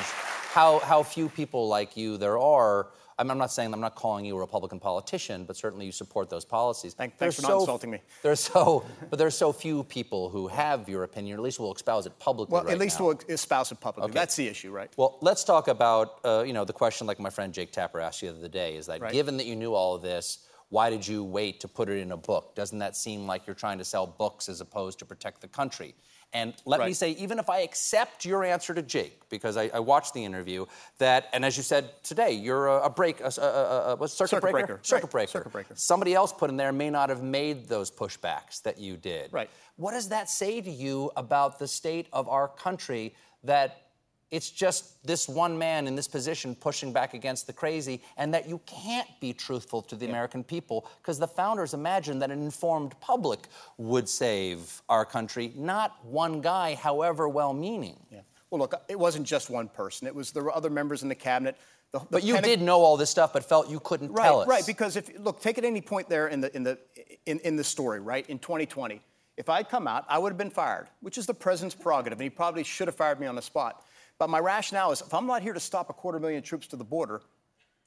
how, 0.56 0.78
how 0.78 1.02
few 1.02 1.28
people 1.28 1.68
like 1.68 1.98
you 1.98 2.16
there 2.16 2.38
are. 2.38 2.88
I'm, 3.18 3.30
I'm 3.30 3.38
not 3.38 3.50
saying 3.50 3.72
I'm 3.72 3.80
not 3.80 3.94
calling 3.94 4.26
you 4.26 4.36
a 4.36 4.38
Republican 4.38 4.78
politician, 4.78 5.44
but 5.44 5.56
certainly 5.56 5.86
you 5.86 5.92
support 5.92 6.28
those 6.28 6.44
policies. 6.44 6.92
Thank, 6.92 7.16
thanks 7.16 7.36
for 7.36 7.42
so, 7.42 7.48
not 7.48 7.60
insulting 7.60 7.90
me. 7.90 8.00
There's 8.22 8.40
so, 8.40 8.84
but 9.08 9.18
there's 9.18 9.36
so 9.36 9.52
few 9.52 9.84
people 9.84 10.28
who 10.28 10.48
have 10.48 10.88
your 10.88 11.02
opinion. 11.04 11.36
or 11.36 11.40
At 11.40 11.44
least 11.44 11.58
will 11.58 11.74
espouse 11.74 12.06
it 12.06 12.18
publicly. 12.18 12.52
Well, 12.52 12.64
right 12.64 12.72
at 12.72 12.78
least 12.78 13.00
now. 13.00 13.06
we'll 13.06 13.20
espouse 13.28 13.72
it 13.72 13.80
publicly. 13.80 14.10
Okay. 14.10 14.18
That's 14.18 14.36
the 14.36 14.46
issue, 14.46 14.70
right? 14.70 14.90
Well, 14.96 15.18
let's 15.22 15.44
talk 15.44 15.68
about 15.68 16.20
uh, 16.24 16.44
you 16.46 16.52
know 16.52 16.64
the 16.64 16.72
question 16.72 17.06
like 17.06 17.18
my 17.18 17.30
friend 17.30 17.54
Jake 17.54 17.72
Tapper 17.72 18.00
asked 18.00 18.22
you 18.22 18.30
the 18.32 18.38
other 18.38 18.48
day. 18.48 18.76
Is 18.76 18.86
that 18.86 19.00
right. 19.00 19.12
given 19.12 19.36
that 19.38 19.46
you 19.46 19.56
knew 19.56 19.72
all 19.72 19.94
of 19.94 20.02
this, 20.02 20.46
why 20.68 20.90
did 20.90 21.06
you 21.06 21.24
wait 21.24 21.60
to 21.60 21.68
put 21.68 21.88
it 21.88 21.98
in 21.98 22.12
a 22.12 22.16
book? 22.16 22.54
Doesn't 22.54 22.78
that 22.80 22.96
seem 22.96 23.26
like 23.26 23.46
you're 23.46 23.54
trying 23.54 23.78
to 23.78 23.84
sell 23.84 24.06
books 24.06 24.48
as 24.48 24.60
opposed 24.60 24.98
to 24.98 25.06
protect 25.06 25.40
the 25.40 25.48
country? 25.48 25.94
And 26.32 26.54
let 26.64 26.80
right. 26.80 26.86
me 26.86 26.92
say, 26.92 27.12
even 27.12 27.38
if 27.38 27.48
I 27.48 27.60
accept 27.60 28.24
your 28.24 28.44
answer 28.44 28.74
to 28.74 28.82
Jake, 28.82 29.22
because 29.30 29.56
I, 29.56 29.70
I, 29.72 29.80
watched 29.80 30.12
the 30.12 30.24
interview, 30.24 30.66
that, 30.98 31.28
and 31.32 31.44
as 31.44 31.56
you 31.56 31.62
said 31.62 31.90
today, 32.02 32.32
you're 32.32 32.66
a, 32.66 32.82
a 32.82 32.90
break, 32.90 33.20
a, 33.20 33.24
a, 33.24 33.28
a 33.28 34.08
circuit, 34.08 34.30
circuit, 34.30 34.40
breaker? 34.42 34.66
breaker. 34.66 34.80
Circuit 34.82 35.04
right. 35.04 35.10
breaker. 35.12 35.30
Circuit 35.30 35.52
breaker. 35.52 35.74
Somebody 35.76 36.14
else 36.14 36.32
put 36.32 36.50
in 36.50 36.56
there 36.56 36.72
may 36.72 36.90
not 36.90 37.08
have 37.08 37.22
made 37.22 37.68
those 37.68 37.90
pushbacks 37.90 38.60
that 38.62 38.78
you 38.78 38.96
did. 38.96 39.32
Right. 39.32 39.48
What 39.76 39.92
does 39.92 40.08
that 40.10 40.28
say 40.28 40.60
to 40.60 40.70
you 40.70 41.10
about 41.16 41.58
the 41.58 41.68
state 41.68 42.08
of 42.12 42.28
our 42.28 42.48
country 42.48 43.14
that 43.44 43.85
it's 44.30 44.50
just 44.50 45.06
this 45.06 45.28
one 45.28 45.56
man 45.56 45.86
in 45.86 45.94
this 45.94 46.08
position 46.08 46.54
pushing 46.54 46.92
back 46.92 47.14
against 47.14 47.46
the 47.46 47.52
crazy, 47.52 48.02
and 48.16 48.34
that 48.34 48.48
you 48.48 48.60
can't 48.66 49.08
be 49.20 49.32
truthful 49.32 49.82
to 49.82 49.94
the 49.94 50.04
yeah. 50.04 50.10
American 50.10 50.42
people 50.42 50.88
because 51.00 51.18
the 51.18 51.28
founders 51.28 51.74
imagined 51.74 52.20
that 52.22 52.30
an 52.30 52.42
informed 52.42 52.98
public 53.00 53.46
would 53.78 54.08
save 54.08 54.82
our 54.88 55.04
country, 55.04 55.52
not 55.54 56.04
one 56.04 56.40
guy, 56.40 56.74
however 56.74 57.28
well 57.28 57.52
meaning. 57.52 57.96
Yeah. 58.10 58.20
Well, 58.50 58.60
look, 58.60 58.74
it 58.88 58.98
wasn't 58.98 59.26
just 59.26 59.50
one 59.50 59.68
person. 59.68 60.06
It 60.06 60.14
was 60.14 60.32
there 60.32 60.42
were 60.42 60.54
other 60.54 60.70
members 60.70 61.02
in 61.02 61.08
the 61.08 61.14
cabinet. 61.14 61.56
The, 61.92 62.00
the 62.00 62.06
But 62.10 62.24
you 62.24 62.40
did 62.40 62.60
know 62.60 62.80
all 62.80 62.96
this 62.96 63.10
stuff, 63.10 63.32
but 63.32 63.44
felt 63.44 63.70
you 63.70 63.80
couldn't 63.80 64.12
right, 64.12 64.24
tell 64.24 64.40
us. 64.40 64.48
Right, 64.48 64.66
because 64.66 64.96
if 64.96 65.10
look, 65.18 65.40
take 65.40 65.58
it 65.58 65.64
any 65.64 65.80
point 65.80 66.08
there 66.08 66.28
in 66.28 66.40
the 66.40 66.54
in 66.56 66.62
the 66.62 66.78
in, 67.26 67.38
in 67.40 67.56
the 67.56 67.64
story, 67.64 68.00
right? 68.00 68.28
In 68.28 68.38
2020, 68.38 69.00
if 69.36 69.48
I'd 69.48 69.68
come 69.68 69.86
out, 69.86 70.04
I 70.08 70.18
would 70.18 70.30
have 70.30 70.38
been 70.38 70.50
fired, 70.50 70.88
which 71.00 71.18
is 71.18 71.26
the 71.26 71.34
president's 71.34 71.74
prerogative, 71.74 72.18
and 72.18 72.24
he 72.24 72.30
probably 72.30 72.64
should 72.64 72.88
have 72.88 72.96
fired 72.96 73.20
me 73.20 73.26
on 73.26 73.36
the 73.36 73.42
spot. 73.42 73.84
But 74.18 74.30
my 74.30 74.38
rationale 74.38 74.92
is, 74.92 75.00
if 75.02 75.12
I'm 75.12 75.26
not 75.26 75.42
here 75.42 75.52
to 75.52 75.60
stop 75.60 75.90
a 75.90 75.92
quarter 75.92 76.18
million 76.18 76.42
troops 76.42 76.66
to 76.68 76.76
the 76.76 76.84
border, 76.84 77.22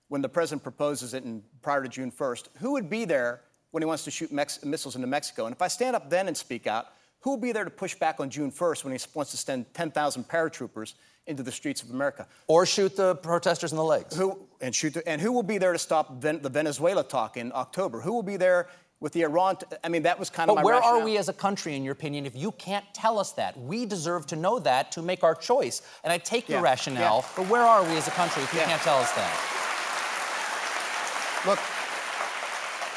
when 0.09 0.21
the 0.21 0.29
president 0.29 0.63
proposes 0.63 1.13
it 1.13 1.23
in, 1.23 1.43
prior 1.61 1.83
to 1.83 1.89
June 1.89 2.11
1st, 2.11 2.49
who 2.59 2.73
would 2.73 2.89
be 2.89 3.05
there 3.05 3.41
when 3.71 3.81
he 3.81 3.85
wants 3.85 4.03
to 4.05 4.11
shoot 4.11 4.31
Mex- 4.31 4.63
missiles 4.63 4.95
into 4.95 5.07
Mexico? 5.07 5.45
And 5.45 5.55
if 5.55 5.61
I 5.61 5.67
stand 5.67 5.95
up 5.95 6.09
then 6.09 6.27
and 6.27 6.35
speak 6.35 6.67
out, 6.67 6.87
who 7.21 7.31
will 7.31 7.37
be 7.37 7.51
there 7.51 7.63
to 7.63 7.69
push 7.69 7.95
back 7.95 8.19
on 8.19 8.29
June 8.29 8.51
1st 8.51 8.83
when 8.83 8.93
he 8.93 8.99
wants 9.13 9.31
to 9.31 9.37
send 9.37 9.71
10,000 9.73 10.27
paratroopers 10.27 10.93
into 11.27 11.43
the 11.43 11.51
streets 11.51 11.83
of 11.83 11.91
America? 11.91 12.27
Or 12.47 12.65
shoot 12.65 12.95
the 12.95 13.15
protesters 13.15 13.71
in 13.71 13.77
the 13.77 13.83
legs. 13.83 14.15
Who 14.15 14.47
and 14.61 14.73
shoot 14.73 14.95
the, 14.95 15.07
and 15.07 15.21
who 15.21 15.31
will 15.31 15.43
be 15.43 15.57
there 15.57 15.73
to 15.73 15.79
stop 15.79 16.21
Ven- 16.21 16.41
the 16.41 16.49
Venezuela 16.49 17.03
talk 17.03 17.37
in 17.37 17.51
October? 17.53 18.01
Who 18.01 18.13
will 18.13 18.23
be 18.23 18.37
there 18.37 18.67
with 18.99 19.13
the 19.13 19.21
Iran? 19.23 19.55
T- 19.57 19.65
I 19.83 19.89
mean, 19.89 20.03
that 20.03 20.19
was 20.19 20.29
kind 20.29 20.49
of 20.49 20.55
But 20.55 20.61
my 20.61 20.65
where 20.65 20.75
rationale. 20.75 21.01
are 21.01 21.05
we 21.05 21.17
as 21.17 21.29
a 21.29 21.33
country, 21.33 21.75
in 21.75 21.83
your 21.83 21.93
opinion, 21.93 22.25
if 22.25 22.35
you 22.35 22.51
can't 22.53 22.85
tell 22.93 23.17
us 23.19 23.31
that? 23.33 23.57
We 23.59 23.85
deserve 23.85 24.25
to 24.27 24.35
know 24.35 24.59
that 24.59 24.91
to 24.93 25.01
make 25.01 25.23
our 25.23 25.35
choice. 25.35 25.81
And 26.03 26.11
I 26.11 26.17
take 26.17 26.49
your 26.49 26.59
Yeah, 26.59 26.63
rationale, 26.63 27.23
yeah. 27.25 27.33
but 27.37 27.47
where 27.49 27.63
are 27.63 27.83
we 27.83 27.95
as 27.97 28.07
a 28.07 28.11
country 28.11 28.43
if 28.43 28.53
you 28.53 28.59
Yeah. 28.59 28.65
can't 28.67 28.81
tell 28.81 28.97
us 28.97 29.11
that? 29.13 29.55
Look, 31.45 31.59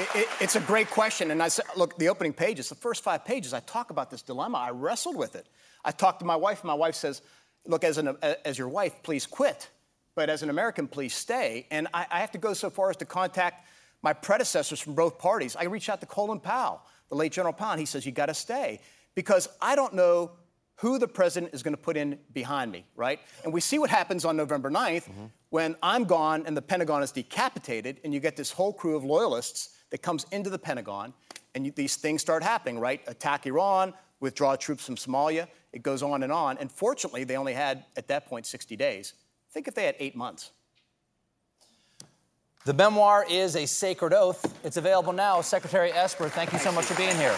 it, 0.01 0.23
it, 0.23 0.29
it's 0.41 0.57
a 0.57 0.61
great 0.61 0.91
question. 0.91 1.31
And 1.31 1.43
I 1.43 1.49
said, 1.49 1.65
look, 1.77 1.97
the 1.99 2.09
opening 2.09 2.33
pages, 2.33 2.69
the 2.69 2.75
first 2.75 3.05
five 3.05 3.25
pages, 3.25 3.53
I 3.55 3.61
talk 3.61 3.91
about 3.91 4.11
this 4.11 4.23
dilemma. 4.23 4.59
I 4.59 4.71
wrestled 4.71 5.17
with 5.17 5.37
it. 5.37 5.47
I 5.85 5.93
talked 5.93 6.19
to 6.21 6.25
my 6.25 6.37
wife, 6.37 6.61
and 6.63 6.69
my 6.69 6.75
wife 6.75 6.95
says, 6.97 7.23
look, 7.67 7.85
as, 7.85 7.99
an, 7.99 8.17
as 8.45 8.59
your 8.59 8.69
wife, 8.69 9.03
please 9.03 9.27
quit. 9.27 9.69
But 10.15 10.29
as 10.29 10.43
an 10.43 10.51
American, 10.51 10.89
please 10.89 11.15
stay. 11.15 11.67
And 11.71 11.87
I, 11.95 12.07
I 12.11 12.21
have 12.21 12.33
to 12.33 12.39
go 12.39 12.53
so 12.53 12.69
far 12.71 12.91
as 12.91 12.97
to 12.99 13.05
contact 13.05 13.67
my 14.03 14.13
predecessors 14.13 14.81
from 14.81 14.95
both 14.95 15.19
parties. 15.19 15.57
I 15.57 15.65
reached 15.65 15.89
out 15.89 16.01
to 16.01 16.07
Colin 16.07 16.41
Powell, 16.41 16.83
the 17.09 17.15
late 17.15 17.33
General 17.33 17.53
Powell, 17.53 17.73
and 17.73 17.81
he 17.81 17.87
says, 17.87 18.05
you 18.05 18.13
got 18.13 18.27
to 18.27 18.35
stay. 18.35 18.81
Because 19.15 19.49
I 19.61 19.77
don't 19.77 19.95
know 19.95 20.33
who 20.77 20.99
the 20.99 21.07
president 21.07 21.55
is 21.55 21.63
going 21.63 21.75
to 21.75 21.81
put 21.81 21.97
in 21.97 22.19
behind 22.33 22.73
me, 22.73 22.85
right? 22.97 23.21
And 23.45 23.53
we 23.53 23.61
see 23.61 23.79
what 23.79 23.91
happens 23.91 24.25
on 24.25 24.37
November 24.37 24.71
9th 24.71 25.05
mm-hmm. 25.05 25.27
when 25.51 25.77
I'm 25.83 26.05
gone 26.05 26.45
and 26.47 26.57
the 26.57 26.63
Pentagon 26.63 27.03
is 27.03 27.13
decapitated, 27.13 28.01
and 28.05 28.13
you 28.13 28.21
get 28.21 28.37
this 28.37 28.51
whole 28.51 28.73
crew 28.73 28.97
of 28.97 29.05
loyalists 29.05 29.77
that 29.91 30.03
comes 30.03 30.27
into 30.33 30.51
the 30.51 30.59
Pentagon, 30.59 31.15
and 31.55 31.67
you, 31.67 31.73
these 31.73 31.97
things 31.97 32.21
start 32.21 32.43
happening, 32.43 32.81
right? 32.81 33.01
Attack 33.07 33.47
Iran, 33.47 33.95
withdraw 34.21 34.57
troops 34.57 34.87
from 34.87 34.97
Somalia. 34.97 35.47
It 35.73 35.83
goes 35.83 36.03
on 36.03 36.23
and 36.23 36.33
on. 36.33 36.57
And 36.59 36.73
fortunately, 36.73 37.25
they 37.25 37.37
only 37.37 37.53
had, 37.53 37.85
at 37.97 38.09
that 38.09 38.27
point, 38.27 38.47
60 38.47 38.75
days. 38.77 39.15
Think 39.51 39.69
if 39.69 39.75
they 39.75 39.85
had 39.85 39.97
eight 39.99 40.17
months. 40.17 40.53
The 42.65 42.75
memoir 42.75 43.27
is 43.29 43.57
A 43.57 43.67
Sacred 43.67 44.13
Oath. 44.15 44.55
It's 44.63 44.77
available 44.77 45.13
now. 45.13 45.41
Secretary 45.41 45.91
Esper, 45.91 46.29
thank 46.29 46.53
you 46.53 46.61
so 46.61 46.71
much 46.71 46.85
for 46.85 46.95
being 46.95 47.17
here. 47.17 47.35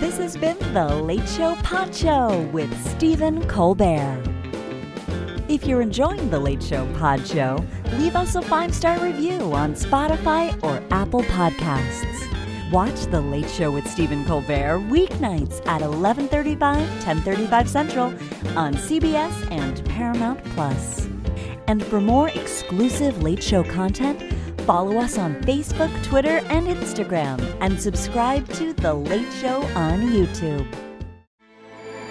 This 0.00 0.18
has 0.18 0.36
been 0.36 0.58
The 0.74 0.84
Late 0.84 1.28
Show 1.28 1.54
Pod 1.62 1.94
Show 1.94 2.40
with 2.52 2.74
Stephen 2.88 3.46
Colbert. 3.46 4.20
If 5.48 5.64
you're 5.64 5.80
enjoying 5.80 6.28
The 6.28 6.40
Late 6.40 6.60
Show 6.60 6.92
Pod 6.94 7.24
Show, 7.24 7.64
leave 7.92 8.16
us 8.16 8.34
a 8.34 8.42
five 8.42 8.74
star 8.74 8.98
review 8.98 9.52
on 9.52 9.74
Spotify 9.74 10.60
or 10.64 10.82
Apple 10.92 11.22
Podcasts. 11.22 12.72
Watch 12.72 13.00
The 13.12 13.20
Late 13.20 13.48
Show 13.48 13.70
with 13.70 13.88
Stephen 13.88 14.24
Colbert 14.24 14.80
weeknights 14.90 15.64
at 15.68 15.82
11:35, 15.82 16.84
10:35 17.04 17.68
Central 17.68 18.06
on 18.58 18.74
CBS 18.74 19.32
and 19.52 19.84
Paramount 19.84 20.44
Plus. 20.46 21.07
And 21.68 21.84
for 21.84 22.00
more 22.00 22.30
exclusive 22.30 23.22
Late 23.22 23.42
Show 23.42 23.62
content, 23.62 24.32
follow 24.62 24.96
us 24.96 25.18
on 25.18 25.34
Facebook, 25.42 25.92
Twitter, 26.02 26.40
and 26.48 26.66
Instagram, 26.66 27.38
and 27.60 27.78
subscribe 27.78 28.48
to 28.54 28.72
The 28.72 28.94
Late 28.94 29.30
Show 29.34 29.62
on 29.76 30.00
YouTube. 30.00 30.66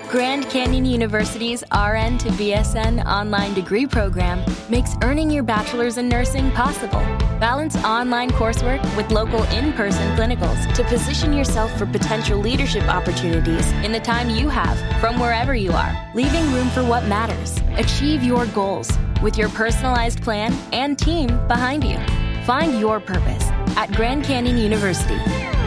Grand 0.10 0.48
Canyon 0.50 0.86
University's 0.86 1.64
RN 1.74 2.18
to 2.20 2.30
BSN 2.30 3.04
online 3.06 3.54
degree 3.54 3.86
program 3.86 4.42
makes 4.70 4.96
earning 5.04 5.30
your 5.30 5.44
bachelor's 5.44 5.98
in 5.98 6.08
nursing 6.08 6.50
possible. 6.52 7.02
Balance 7.40 7.76
online 7.78 8.30
coursework 8.30 8.82
with 8.96 9.12
local 9.12 9.44
in 9.46 9.74
person 9.74 10.16
clinicals 10.16 10.74
to 10.76 10.84
position 10.86 11.34
yourself 11.34 11.76
for 11.78 11.86
potential 11.88 12.40
leadership 12.40 12.84
opportunities 12.84 13.70
in 13.84 13.92
the 13.92 14.00
time 14.00 14.30
you 14.30 14.48
have 14.48 14.78
from 15.02 15.20
wherever 15.20 15.54
you 15.54 15.72
are, 15.74 16.12
leaving 16.16 16.46
room 16.54 16.70
for 16.70 16.86
what 16.86 17.06
matters. 17.08 17.60
Achieve 17.76 18.24
your 18.24 18.46
goals 18.48 18.98
with 19.22 19.38
your 19.38 19.50
personalized 19.50 20.22
plan 20.22 20.54
and 20.72 20.98
team 20.98 21.28
behind 21.48 21.84
you. 21.84 21.98
Find 22.44 22.80
your 22.80 23.00
purpose 23.00 23.44
at 23.76 23.92
Grand 23.94 24.24
Canyon 24.24 24.58
University. 24.58 25.18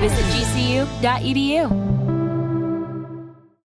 Visit 0.01 0.25
gcu.edu. 0.33 1.89